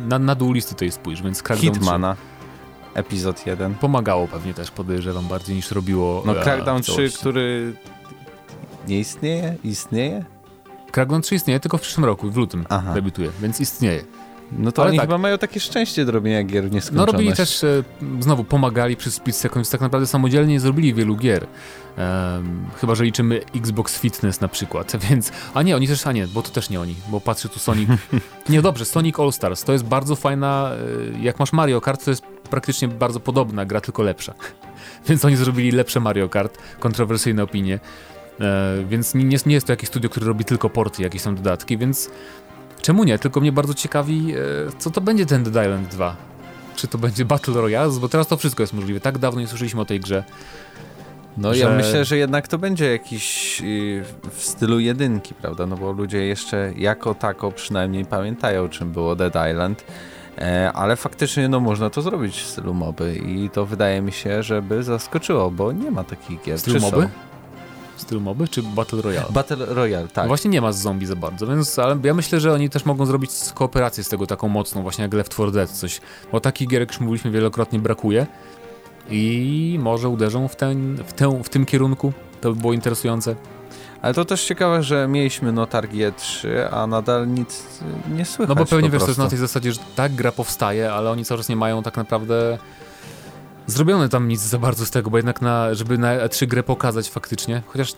na, 0.08 0.18
na 0.18 0.34
dół 0.34 0.52
listy 0.52 0.74
tej 0.74 0.90
spójrz, 0.90 1.22
więc 1.22 1.42
Crackdown 1.42 1.74
Hitmana. 1.74 2.14
3. 2.14 2.40
Epizod 2.94 3.46
1. 3.46 3.74
Pomagało 3.74 4.28
pewnie 4.28 4.54
też, 4.54 4.70
podejrzewam, 4.70 5.28
bardziej 5.28 5.56
niż 5.56 5.70
robiło 5.70 6.22
No 6.26 6.34
Crackdown 6.34 6.82
3, 6.82 7.10
który 7.18 7.74
nie 8.88 8.98
istnieje? 8.98 9.56
Istnieje? 9.64 10.24
Crackdown 10.92 11.22
3 11.22 11.34
istnieje, 11.34 11.60
tylko 11.60 11.78
w 11.78 11.80
przyszłym 11.80 12.04
roku, 12.04 12.30
w 12.30 12.36
lutym 12.36 12.64
Aha. 12.68 12.94
debiutuje, 12.94 13.30
więc 13.42 13.60
istnieje. 13.60 14.04
No 14.52 14.72
to 14.72 14.82
Ale 14.82 14.88
oni 14.88 14.98
tak. 14.98 15.06
chyba 15.06 15.18
mają 15.18 15.38
takie 15.38 15.60
szczęście 15.60 16.04
do 16.04 16.12
robienia 16.12 16.44
gier 16.44 16.70
w. 16.70 16.92
No 16.92 17.06
robili 17.06 17.32
też, 17.32 17.64
e, 17.64 17.82
znowu 18.20 18.44
pomagali 18.44 18.96
przy 18.96 19.10
Split 19.10 19.36
Second, 19.36 19.70
tak 19.70 19.80
naprawdę 19.80 20.06
samodzielnie 20.06 20.52
nie 20.52 20.60
zrobili 20.60 20.94
wielu 20.94 21.16
gier. 21.16 21.46
chyba, 22.80 22.94
że 22.94 23.04
liczymy 23.04 23.40
Xbox 23.54 23.98
Fitness 23.98 24.40
na 24.40 24.48
przykład, 24.48 24.96
więc... 25.10 25.32
A 25.54 25.62
nie, 25.62 25.76
oni 25.76 25.88
też, 25.88 26.06
a 26.06 26.12
nie, 26.12 26.26
bo 26.26 26.42
to 26.42 26.50
też 26.50 26.70
nie 26.70 26.80
oni, 26.80 26.94
bo 27.08 27.20
patrzę 27.20 27.48
tu 27.48 27.58
Sonic... 27.58 27.88
nie, 28.48 28.62
dobrze, 28.62 28.84
Sonic 28.84 29.18
All 29.18 29.32
Stars, 29.32 29.64
to 29.64 29.72
jest 29.72 29.84
bardzo 29.84 30.16
fajna, 30.16 30.72
e, 31.16 31.22
jak 31.22 31.38
masz 31.38 31.52
Mario 31.52 31.80
Kart, 31.80 32.04
to 32.04 32.10
jest 32.10 32.22
praktycznie 32.50 32.88
bardzo 32.88 33.20
podobna 33.20 33.64
gra, 33.64 33.80
tylko 33.80 34.02
lepsza. 34.02 34.34
więc 35.08 35.24
oni 35.24 35.36
zrobili 35.36 35.70
lepsze 35.70 36.00
Mario 36.00 36.28
Kart, 36.28 36.58
kontrowersyjne 36.80 37.42
opinie. 37.42 37.80
E, 38.40 38.84
więc 38.88 39.14
nie, 39.14 39.24
nie 39.46 39.54
jest 39.54 39.66
to 39.66 39.72
jakieś 39.72 39.88
studio, 39.88 40.10
które 40.10 40.26
robi 40.26 40.44
tylko 40.44 40.70
porty, 40.70 41.02
jakieś 41.02 41.22
są 41.22 41.34
dodatki, 41.34 41.78
więc 41.78 42.10
Czemu 42.82 43.04
nie? 43.04 43.18
Tylko 43.18 43.40
mnie 43.40 43.52
bardzo 43.52 43.74
ciekawi, 43.74 44.34
e, 44.34 44.36
co 44.78 44.90
to 44.90 45.00
będzie 45.00 45.26
ten 45.26 45.42
Dead 45.42 45.66
Island 45.66 45.88
2. 45.88 46.16
Czy 46.76 46.88
to 46.88 46.98
będzie 46.98 47.24
Battle 47.24 47.54
Royale? 47.54 47.92
Bo 48.00 48.08
teraz 48.08 48.26
to 48.26 48.36
wszystko 48.36 48.62
jest 48.62 48.72
możliwe. 48.72 49.00
Tak 49.00 49.18
dawno 49.18 49.40
nie 49.40 49.46
słyszeliśmy 49.46 49.80
o 49.80 49.84
tej 49.84 50.00
grze. 50.00 50.24
No 51.36 51.54
że... 51.54 51.60
ja 51.60 51.70
myślę, 51.70 52.04
że 52.04 52.16
jednak 52.16 52.48
to 52.48 52.58
będzie 52.58 52.92
jakiś 52.92 53.60
yy, 53.60 54.04
w 54.30 54.42
stylu 54.42 54.80
jedynki, 54.80 55.34
prawda? 55.34 55.66
No 55.66 55.76
bo 55.76 55.92
ludzie 55.92 56.26
jeszcze 56.26 56.72
jako 56.76 57.14
tako 57.14 57.52
przynajmniej 57.52 58.04
pamiętają, 58.04 58.68
czym 58.68 58.92
było 58.92 59.16
Dead 59.16 59.34
Island. 59.50 59.84
E, 60.38 60.72
ale 60.72 60.96
faktycznie 60.96 61.48
no 61.48 61.60
można 61.60 61.90
to 61.90 62.02
zrobić 62.02 62.36
w 62.36 62.46
stylu 62.46 62.74
moby 62.74 63.16
i 63.16 63.50
to 63.50 63.66
wydaje 63.66 64.02
mi 64.02 64.12
się, 64.12 64.42
żeby 64.42 64.82
zaskoczyło, 64.82 65.50
bo 65.50 65.72
nie 65.72 65.90
ma 65.90 66.04
takich 66.04 66.42
gier. 66.42 66.56
W 66.58 66.60
stylu 66.60 66.80
moby? 66.80 67.08
W 68.00 68.02
stylu 68.02 68.20
moby 68.20 68.48
czy 68.48 68.62
Battle 68.62 69.02
Royale? 69.02 69.26
Battle 69.30 69.66
Royale, 69.66 70.08
tak. 70.08 70.24
No 70.24 70.28
właśnie 70.28 70.50
nie 70.50 70.60
ma 70.60 70.72
z 70.72 70.78
zombie 70.78 71.06
za 71.06 71.16
bardzo, 71.16 71.46
więc 71.46 71.78
ale 71.78 71.98
ja 72.02 72.14
myślę, 72.14 72.40
że 72.40 72.52
oni 72.52 72.70
też 72.70 72.84
mogą 72.84 73.06
zrobić 73.06 73.30
kooperację 73.54 74.04
z 74.04 74.08
tego 74.08 74.26
taką 74.26 74.48
mocną, 74.48 74.82
właśnie 74.82 75.02
jak 75.02 75.14
Left 75.14 75.32
4 75.32 75.52
Dead 75.52 75.70
coś, 75.70 76.00
bo 76.32 76.40
takich 76.40 76.68
gier, 76.68 76.80
jak 76.80 76.90
już 76.90 77.00
mówiliśmy, 77.00 77.30
wielokrotnie 77.30 77.78
brakuje 77.78 78.26
i 79.10 79.78
może 79.82 80.08
uderzą 80.08 80.48
w, 80.48 80.56
ten, 80.56 80.96
w, 81.06 81.12
tę, 81.12 81.40
w 81.44 81.48
tym 81.48 81.66
kierunku, 81.66 82.12
to 82.40 82.52
by 82.52 82.60
było 82.60 82.72
interesujące. 82.72 83.36
Ale 84.02 84.14
to 84.14 84.24
też 84.24 84.44
ciekawe, 84.44 84.82
że 84.82 85.08
mieliśmy 85.08 85.52
no 85.52 85.66
targ 85.66 85.92
E3, 85.92 86.48
a 86.70 86.86
nadal 86.86 87.28
nic 87.28 87.62
nie 88.14 88.24
słychać. 88.24 88.56
No 88.56 88.64
bo 88.64 88.70
pewnie 88.70 88.90
wiesz, 88.90 89.02
to 89.02 89.08
jest 89.08 89.18
na 89.18 89.28
tej 89.28 89.38
zasadzie, 89.38 89.72
że 89.72 89.80
tak, 89.96 90.14
gra 90.14 90.32
powstaje, 90.32 90.92
ale 90.92 91.10
oni 91.10 91.24
cały 91.24 91.38
czas 91.38 91.48
nie 91.48 91.56
mają 91.56 91.82
tak 91.82 91.96
naprawdę 91.96 92.58
zrobione 93.70 94.08
tam 94.08 94.28
nic 94.28 94.40
za 94.40 94.58
bardzo 94.58 94.86
z 94.86 94.90
tego, 94.90 95.10
bo 95.10 95.16
jednak 95.16 95.42
na, 95.42 95.74
żeby 95.74 95.98
na 95.98 96.16
E3 96.16 96.46
grę 96.46 96.62
pokazać 96.62 97.10
faktycznie, 97.10 97.62
chociaż 97.66 97.92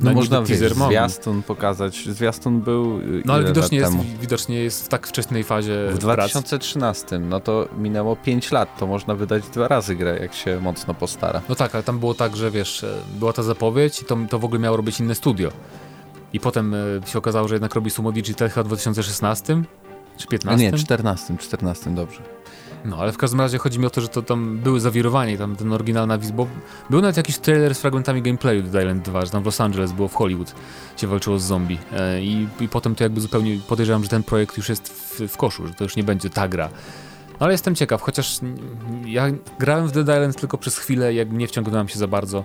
no, 0.00 0.10
no 0.10 0.12
można 0.12 0.42
teaser 0.42 0.74
wiesz, 0.74 0.86
zwiastun 0.86 1.42
pokazać. 1.42 2.08
Zwiastun 2.08 2.60
był 2.60 3.00
No 3.24 3.34
ale 3.34 3.44
widocznie 3.44 3.78
jest, 3.78 3.96
widocznie 4.20 4.56
jest 4.56 4.84
w 4.84 4.88
tak 4.88 5.06
wczesnej 5.06 5.44
fazie 5.44 5.88
W 5.90 5.98
2013, 5.98 7.06
prac. 7.06 7.20
no 7.28 7.40
to 7.40 7.68
minęło 7.78 8.16
5 8.16 8.52
lat, 8.52 8.78
to 8.78 8.86
można 8.86 9.14
wydać 9.14 9.48
dwa 9.48 9.68
razy 9.68 9.96
grę, 9.96 10.18
jak 10.20 10.34
się 10.34 10.60
mocno 10.60 10.94
postara. 10.94 11.40
No 11.48 11.54
tak, 11.54 11.74
ale 11.74 11.84
tam 11.84 11.98
było 11.98 12.14
tak, 12.14 12.36
że 12.36 12.50
wiesz, 12.50 12.84
e, 12.84 12.94
była 13.18 13.32
ta 13.32 13.42
zapowiedź 13.42 14.02
i 14.02 14.04
to, 14.04 14.16
to 14.30 14.38
w 14.38 14.44
ogóle 14.44 14.60
miało 14.60 14.76
robić 14.76 15.00
inne 15.00 15.14
studio. 15.14 15.50
I 16.32 16.40
potem 16.40 16.74
e, 16.74 16.78
się 17.06 17.18
okazało, 17.18 17.48
że 17.48 17.54
jednak 17.54 17.74
robi 17.74 17.90
Sumo 17.90 18.12
Digital 18.12 18.48
w 18.48 18.64
2016 18.64 19.62
czy 20.16 20.26
15? 20.26 20.68
A 20.68 20.70
nie, 20.70 20.78
14, 20.78 21.36
14, 21.38 21.94
dobrze. 21.94 22.22
No, 22.84 22.96
ale 22.96 23.12
w 23.12 23.18
każdym 23.18 23.40
razie 23.40 23.58
chodzi 23.58 23.78
mi 23.78 23.86
o 23.86 23.90
to, 23.90 24.00
że 24.00 24.08
to 24.08 24.22
tam 24.22 24.58
były 24.58 24.80
zawirowanie, 24.80 25.38
tam 25.38 25.56
ten 25.56 25.72
oryginalna 25.72 26.18
wizja, 26.18 26.34
bo 26.34 26.46
był 26.90 27.00
nawet 27.00 27.16
jakiś 27.16 27.38
trailer 27.38 27.74
z 27.74 27.80
fragmentami 27.80 28.22
gameplayu 28.22 28.62
do 28.62 28.80
Island 28.80 29.04
2, 29.04 29.24
że 29.24 29.30
tam 29.30 29.42
w 29.42 29.46
Los 29.46 29.60
Angeles 29.60 29.92
było, 29.92 30.08
w 30.08 30.14
Hollywood 30.14 30.54
się 30.96 31.06
walczyło 31.06 31.38
z 31.38 31.42
zombie 31.42 31.78
e, 31.92 32.22
i, 32.22 32.48
i 32.60 32.68
potem 32.68 32.94
to 32.94 33.04
jakby 33.04 33.20
zupełnie 33.20 33.58
podejrzewam, 33.68 34.02
że 34.02 34.08
ten 34.08 34.22
projekt 34.22 34.56
już 34.56 34.68
jest 34.68 34.88
w, 34.88 35.20
w 35.28 35.36
koszu, 35.36 35.66
że 35.66 35.74
to 35.74 35.84
już 35.84 35.96
nie 35.96 36.04
będzie 36.04 36.30
ta 36.30 36.48
gra. 36.48 36.68
No 37.32 37.46
ale 37.46 37.52
jestem 37.52 37.74
ciekaw, 37.74 38.02
chociaż 38.02 38.38
ja 39.04 39.26
grałem 39.58 39.88
w 39.88 39.92
Dead 39.92 40.08
Island 40.08 40.36
tylko 40.40 40.58
przez 40.58 40.78
chwilę, 40.78 41.14
jak 41.14 41.32
nie 41.32 41.46
wciągnąłem 41.46 41.88
się 41.88 41.98
za 41.98 42.06
bardzo. 42.06 42.44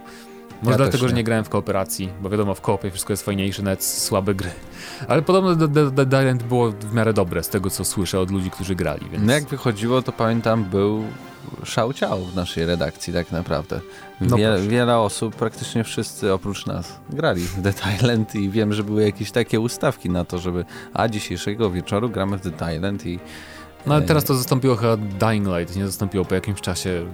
Może 0.61 0.71
ja 0.71 0.77
dlatego, 0.77 1.07
że 1.07 1.13
nie 1.13 1.23
grałem 1.23 1.45
w 1.45 1.49
kooperacji, 1.49 2.09
bo 2.21 2.29
wiadomo, 2.29 2.55
w 2.55 2.61
koopie 2.61 2.91
wszystko 2.91 3.13
jest 3.13 3.25
fajniejsze, 3.25 3.63
nawet 3.63 3.83
słabe 3.83 4.35
gry. 4.35 4.49
Ale 5.07 5.21
podobno 5.21 5.67
Dead 5.91 6.07
Island 6.07 6.43
było 6.43 6.71
w 6.71 6.93
miarę 6.93 7.13
dobre, 7.13 7.43
z 7.43 7.49
tego 7.49 7.69
co 7.69 7.85
słyszę 7.85 8.19
od 8.19 8.31
ludzi, 8.31 8.51
którzy 8.51 8.75
grali. 8.75 9.09
Więc... 9.11 9.25
No 9.25 9.33
jak 9.33 9.43
wychodziło, 9.43 10.01
to 10.01 10.11
pamiętam, 10.11 10.63
był 10.63 11.03
szał 11.63 11.93
ciał 11.93 12.25
w 12.25 12.35
naszej 12.35 12.65
redakcji 12.65 13.13
tak 13.13 13.31
naprawdę. 13.31 13.79
No 14.21 14.37
Wie, 14.37 14.57
wiele 14.67 14.97
osób, 14.97 15.35
praktycznie 15.35 15.83
wszyscy 15.83 16.33
oprócz 16.33 16.65
nas, 16.65 16.99
grali 17.09 17.41
w 17.41 17.61
Dead 17.61 17.81
Island 17.95 18.35
i 18.35 18.49
wiem, 18.49 18.73
że 18.73 18.83
były 18.83 19.03
jakieś 19.03 19.31
takie 19.31 19.59
ustawki 19.59 20.09
na 20.09 20.25
to, 20.25 20.39
żeby 20.39 20.65
a 20.93 21.07
dzisiejszego 21.07 21.71
wieczoru 21.71 22.09
gramy 22.09 22.37
w 22.37 22.41
Dead 22.41 22.75
Island 22.75 23.05
i 23.05 23.19
no 23.85 23.95
ale 23.95 24.05
teraz 24.05 24.23
to 24.23 24.35
zastąpiło 24.35 24.75
chyba 24.75 24.97
Dying 24.97 25.47
Light, 25.47 25.75
nie 25.75 25.85
zastąpiło 25.85 26.25
po 26.25 26.35
jakimś 26.35 26.61
czasie, 26.61 27.05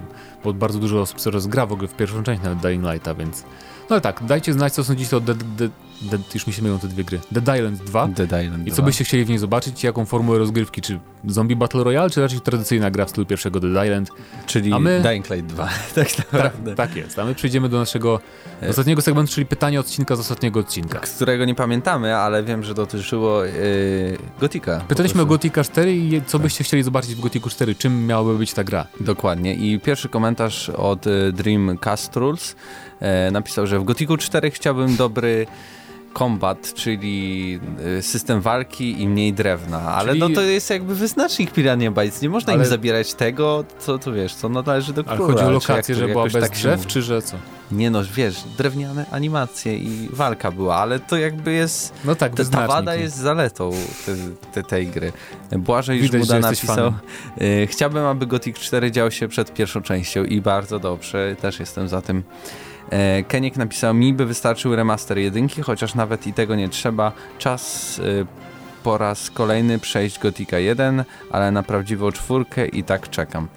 bo 0.44 0.52
bardzo 0.52 0.78
dużo 0.78 1.00
osób 1.00 1.18
coraz 1.18 1.46
gra 1.46 1.66
w 1.66 1.72
ogóle 1.72 1.88
w 1.88 1.94
pierwszą 1.94 2.22
część 2.22 2.42
nawet 2.42 2.58
Dying 2.58 2.84
Lighta, 2.84 3.14
więc... 3.14 3.44
No 3.90 3.94
ale 3.94 4.00
tak, 4.00 4.24
dajcie 4.24 4.52
znać, 4.52 4.72
co 4.72 4.84
sądzicie 4.84 5.16
o 5.16 5.20
Dead, 5.20 5.38
Dead, 5.56 5.70
Dead, 6.02 6.34
już 6.34 6.46
mi 6.46 6.52
się 6.52 6.62
mylą 6.62 6.78
te 6.78 6.88
dwie 6.88 7.04
gry. 7.04 7.20
Dead 7.30 7.56
Island 7.58 7.78
2. 7.78 8.08
Dead 8.08 8.44
Island 8.44 8.66
I 8.66 8.72
co 8.72 8.82
byście 8.82 9.04
chcieli 9.04 9.24
w 9.24 9.28
niej 9.28 9.38
zobaczyć, 9.38 9.84
jaką 9.84 10.04
formułę 10.04 10.38
rozgrywki, 10.38 10.82
czy 10.82 11.00
zombie 11.26 11.56
battle 11.56 11.84
royale, 11.84 12.10
czy 12.10 12.20
raczej 12.20 12.40
tradycyjna 12.40 12.90
gra 12.90 13.04
w 13.04 13.10
stylu 13.10 13.26
pierwszego 13.26 13.60
Dead 13.60 13.86
Island. 13.86 14.10
Czyli 14.46 14.72
a 14.72 14.78
my... 14.78 15.00
Dying 15.02 15.30
Light 15.30 15.46
2, 15.46 15.68
tak 15.94 16.18
naprawdę. 16.18 16.74
Tak, 16.74 16.88
tak 16.88 16.96
jest, 16.96 17.18
a 17.18 17.24
my 17.24 17.34
przejdziemy 17.34 17.68
do 17.68 17.78
naszego 17.78 18.20
e- 18.62 18.68
ostatniego 18.68 19.02
segmentu, 19.02 19.32
czyli 19.32 19.46
pytanie 19.46 19.80
odcinka 19.80 20.16
z 20.16 20.20
ostatniego 20.20 20.60
odcinka. 20.60 21.06
Z 21.06 21.14
którego 21.16 21.44
nie 21.44 21.54
pamiętamy, 21.54 22.16
ale 22.16 22.42
wiem, 22.42 22.62
że 22.62 22.74
dotyczyło 22.74 23.44
yy, 23.44 23.52
Gotika. 24.40 24.80
Pytaliśmy 24.88 25.22
o 25.22 25.26
Gotika 25.26 25.64
4 25.64 25.96
i 25.96 26.22
co 26.26 26.38
tak. 26.38 26.42
byście 26.42 26.64
chcieli 26.64 26.82
zobaczyć 26.82 27.14
w 27.14 27.20
Gotiku 27.20 27.50
4, 27.50 27.74
czym 27.74 28.06
miałaby 28.06 28.38
być 28.38 28.52
ta 28.52 28.64
gra? 28.64 28.86
Dokładnie 29.00 29.54
i 29.54 29.80
pierwszy 29.80 30.08
komentarz 30.08 30.68
od 30.68 31.06
y, 31.06 31.32
Dream 31.32 31.78
Castruls 31.78 32.52
e, 32.52 32.56
napisał, 33.32 33.66
że 33.66 33.78
w 33.78 33.84
Gotiku 33.84 34.16
4 34.16 34.50
chciałbym 34.50 34.96
dobry 34.96 35.46
combat, 36.18 36.74
czyli 36.74 37.60
y, 37.98 38.02
system 38.02 38.40
walki 38.40 39.02
i 39.02 39.08
mniej 39.08 39.32
drewna, 39.32 39.80
ale 39.80 40.08
czyli... 40.08 40.20
no 40.20 40.28
to 40.28 40.42
jest 40.42 40.70
jakby 40.70 40.94
wyznacznik 40.94 41.52
Pirania 41.52 41.90
Bytes, 41.90 42.22
nie 42.22 42.28
można 42.28 42.52
ale... 42.52 42.62
im 42.62 42.68
zabierać 42.68 43.14
tego, 43.14 43.64
co 43.78 43.98
tu 43.98 44.12
wiesz, 44.12 44.34
co 44.34 44.48
należy 44.48 44.92
do 44.92 45.04
króla. 45.04 45.18
Ale 45.18 45.32
chodzi 45.34 45.44
o 45.44 45.50
lokację, 45.50 45.94
że 45.94 46.08
była 46.08 46.24
bez 46.24 46.32
tak 46.32 46.52
drzew, 46.52 46.86
czy 46.86 47.02
że 47.02 47.22
co? 47.22 47.36
Nie 47.72 47.90
no, 47.90 48.02
wiesz, 48.14 48.44
drewniane 48.58 49.06
animacje 49.10 49.76
i 49.76 50.08
walka 50.12 50.50
była, 50.50 50.76
ale 50.76 51.00
to 51.00 51.16
jakby 51.16 51.52
jest... 51.52 51.92
No 52.04 52.14
tak, 52.14 52.34
ta, 52.34 52.44
ta 52.44 52.66
wada 52.66 52.94
jest 52.94 53.16
zaletą 53.16 53.70
te, 54.06 54.12
te, 54.52 54.62
tej 54.62 54.86
gry. 54.86 55.12
Błażej 55.52 55.98
już 55.98 56.10
Buda 56.10 56.38
napisał, 56.38 56.92
y, 57.40 57.66
chciałbym, 57.70 58.04
aby 58.04 58.26
Gothic 58.26 58.58
4 58.58 58.92
dział 58.92 59.10
się 59.10 59.28
przed 59.28 59.54
pierwszą 59.54 59.82
częścią 59.82 60.24
i 60.24 60.40
bardzo 60.40 60.78
dobrze, 60.78 61.36
też 61.40 61.60
jestem 61.60 61.88
za 61.88 62.02
tym. 62.02 62.22
E, 62.90 63.22
Keniek 63.22 63.56
napisał, 63.56 63.94
mi 63.94 64.14
by 64.14 64.26
wystarczył 64.26 64.76
remaster 64.76 65.18
jedynki, 65.18 65.62
chociaż 65.62 65.94
nawet 65.94 66.26
i 66.26 66.32
tego 66.32 66.54
nie 66.54 66.68
trzeba. 66.68 67.12
Czas 67.38 67.98
e, 67.98 68.26
po 68.82 68.98
raz 68.98 69.30
kolejny 69.30 69.78
przejść 69.78 70.18
Gotika 70.18 70.58
1, 70.58 71.04
ale 71.30 71.50
na 71.50 71.62
prawdziwą 71.62 72.12
czwórkę 72.12 72.66
i 72.66 72.84
tak 72.84 73.10
czekam. 73.10 73.48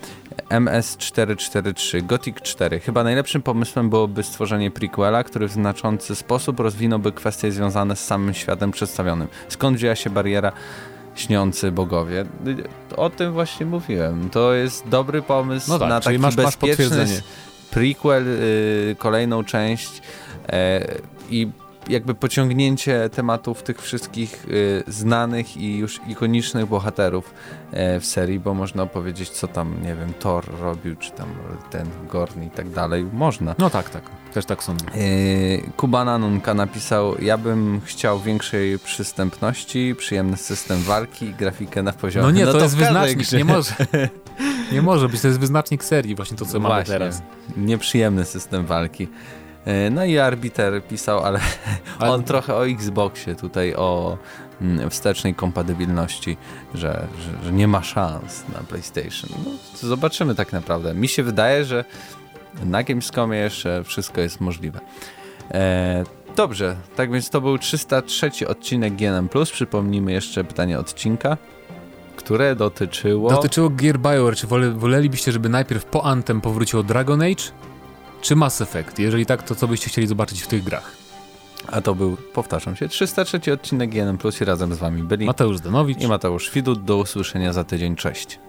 MS443, 0.50 2.06
Gothic 2.06 2.42
4. 2.42 2.80
Chyba 2.80 3.04
najlepszym 3.04 3.42
pomysłem 3.42 3.89
byłoby 3.89 4.24
stworzenie 4.24 4.72
prequela, 4.72 5.24
który 5.24 5.48
w 5.48 5.52
znaczący 5.52 6.15
sposób 6.15 6.60
rozwinąłby 6.60 7.12
kwestie 7.12 7.52
związane 7.52 7.96
z 7.96 8.06
samym 8.06 8.34
światem 8.34 8.72
przedstawionym. 8.72 9.28
Skąd 9.50 9.78
wzięła 9.78 9.96
się 9.96 10.10
bariera 10.10 10.52
śniący 11.15 11.72
bogowie? 11.72 12.26
O 12.98 13.10
tym 13.10 13.34
właśnie 13.34 13.65
mówiłem. 13.65 14.30
To 14.30 14.54
jest 14.54 14.88
dobry 14.88 15.22
pomysł 15.22 15.70
no 15.70 15.80
tak, 15.80 15.89
na 15.89 16.00
taki 16.00 16.20
masz, 16.20 16.36
bezpieczny... 16.36 16.98
Masz 16.98 17.10
prequel, 17.72 18.28
y, 18.28 18.96
kolejną 19.00 19.44
część 19.44 20.02
e, 20.50 20.82
i 21.30 21.48
jakby 21.89 22.15
pociągnięcie 22.15 23.10
tematów 23.10 23.63
tych 23.63 23.82
wszystkich 23.82 24.45
y, 24.49 24.84
znanych 24.88 25.58
i 25.58 25.78
już 25.78 25.99
ikonicznych 26.08 26.65
bohaterów 26.65 27.34
e, 27.71 27.99
w 27.99 28.06
serii, 28.06 28.39
bo 28.39 28.54
można 28.54 28.84
opowiedzieć, 28.84 29.30
co 29.30 29.47
tam, 29.47 29.75
nie 29.84 29.95
wiem, 29.95 30.13
Thor 30.19 30.45
robił, 30.60 30.95
czy 30.95 31.12
tam 31.12 31.28
ten 31.69 31.88
Gorn 32.10 32.43
i 32.43 32.49
tak 32.49 32.69
dalej. 32.69 33.06
Można. 33.13 33.56
No 33.58 33.69
tak, 33.69 33.89
tak. 33.89 34.04
Też 34.34 34.45
tak 34.45 34.63
sądzę. 34.63 34.86
E, 34.86 34.91
Kubana 35.78 36.17
Nunka 36.17 36.54
napisał, 36.54 37.21
ja 37.21 37.38
bym 37.38 37.82
chciał 37.86 38.19
większej 38.19 38.80
przystępności, 38.80 39.95
przyjemny 39.97 40.38
system 40.38 40.82
walki, 40.82 41.34
grafikę 41.34 41.84
na 41.84 41.93
poziomie. 41.93 42.25
No 42.25 42.32
nie, 42.32 42.45
no 42.45 42.52
to, 42.52 42.58
to 42.58 42.63
jest 42.63 42.78
wyznacznik, 42.78 43.32
nie 43.32 43.45
może. 43.56 43.73
Nie 44.71 44.82
może 44.82 45.10
być, 45.10 45.21
to 45.21 45.28
jest 45.28 45.39
wyznacznik 45.39 45.84
serii, 45.84 46.15
właśnie 46.15 46.38
to, 46.38 46.45
co 46.45 46.60
właśnie, 46.60 46.69
mamy 46.69 46.86
teraz. 46.86 47.21
Nieprzyjemny 47.58 48.25
system 48.25 48.65
walki. 48.65 49.08
E, 49.65 49.89
no 49.89 50.06
i 50.06 50.17
arbiter 50.17 50.84
pisał, 50.84 51.19
ale, 51.19 51.39
ale 52.00 52.12
on 52.12 52.24
trochę 52.24 52.56
o 52.56 52.67
Xboxie 52.67 53.36
tutaj, 53.36 53.76
o 53.76 54.17
mm, 54.62 54.89
wstecznej 54.89 55.36
kompatybilności, 55.36 56.38
że, 56.74 57.08
że, 57.19 57.45
że, 57.45 57.52
nie 57.52 57.67
ma 57.67 57.84
szans 57.84 58.43
na 58.54 58.60
PlayStation. 58.60 59.30
No, 59.45 59.52
zobaczymy 59.88 60.36
tak 60.36 60.54
naprawdę. 60.54 60.93
Mi 60.93 61.08
się 61.08 61.24
wydaje, 61.24 61.65
że 61.65 61.86
na 62.65 62.84
Gamescomie 62.84 63.38
jeszcze 63.38 63.84
wszystko 63.84 64.22
jest 64.22 64.41
możliwe. 64.41 64.80
E, 65.52 66.04
dobrze, 66.36 66.76
tak 66.95 67.12
więc 67.12 67.30
to 67.30 67.41
był 67.41 67.58
303 67.58 68.32
odcinek 68.48 68.95
GNM+. 68.95 69.30
Przypomnijmy 69.52 70.12
jeszcze 70.12 70.43
pytanie 70.43 70.80
odcinka 70.80 71.38
które 72.19 72.56
dotyczyło... 72.56 73.30
Dotyczyło 73.30 73.69
Gear 73.69 73.98
BioWare. 74.00 74.36
Czy 74.36 74.48
wole, 74.48 74.72
wolelibyście, 74.72 75.32
żeby 75.32 75.50
najpierw 75.50 75.86
po 75.86 76.06
Anthem 76.06 76.41
powróciło 76.41 76.84
Dragon 76.84 77.22
Age, 77.22 77.43
czy 78.22 78.36
Mass 78.36 78.62
Effect? 78.62 79.00
Jeżeli 79.00 79.26
tak, 79.26 79.44
to 79.44 79.56
co 79.56 79.68
byście 79.68 79.90
chcieli 79.90 80.08
zobaczyć 80.08 80.42
w 80.42 80.48
tych 80.48 80.64
grach? 80.64 80.98
A 81.68 81.82
to 81.82 81.96
był, 81.96 82.18
powtarzam 82.34 82.76
się, 82.76 82.88
303 82.88 83.54
odcinek 83.54 83.90
GNM 83.90 84.18
Plus 84.18 84.42
i 84.42 84.46
razem 84.46 84.74
z 84.74 84.78
wami 84.78 85.04
byli 85.04 85.26
Mateusz 85.26 85.60
Danowicz 85.60 86.02
i 86.02 86.08
Mateusz 86.08 86.52
Widut. 86.52 86.84
Do 86.84 86.98
usłyszenia 86.98 87.54
za 87.54 87.64
tydzień. 87.64 87.96
Cześć. 87.96 88.40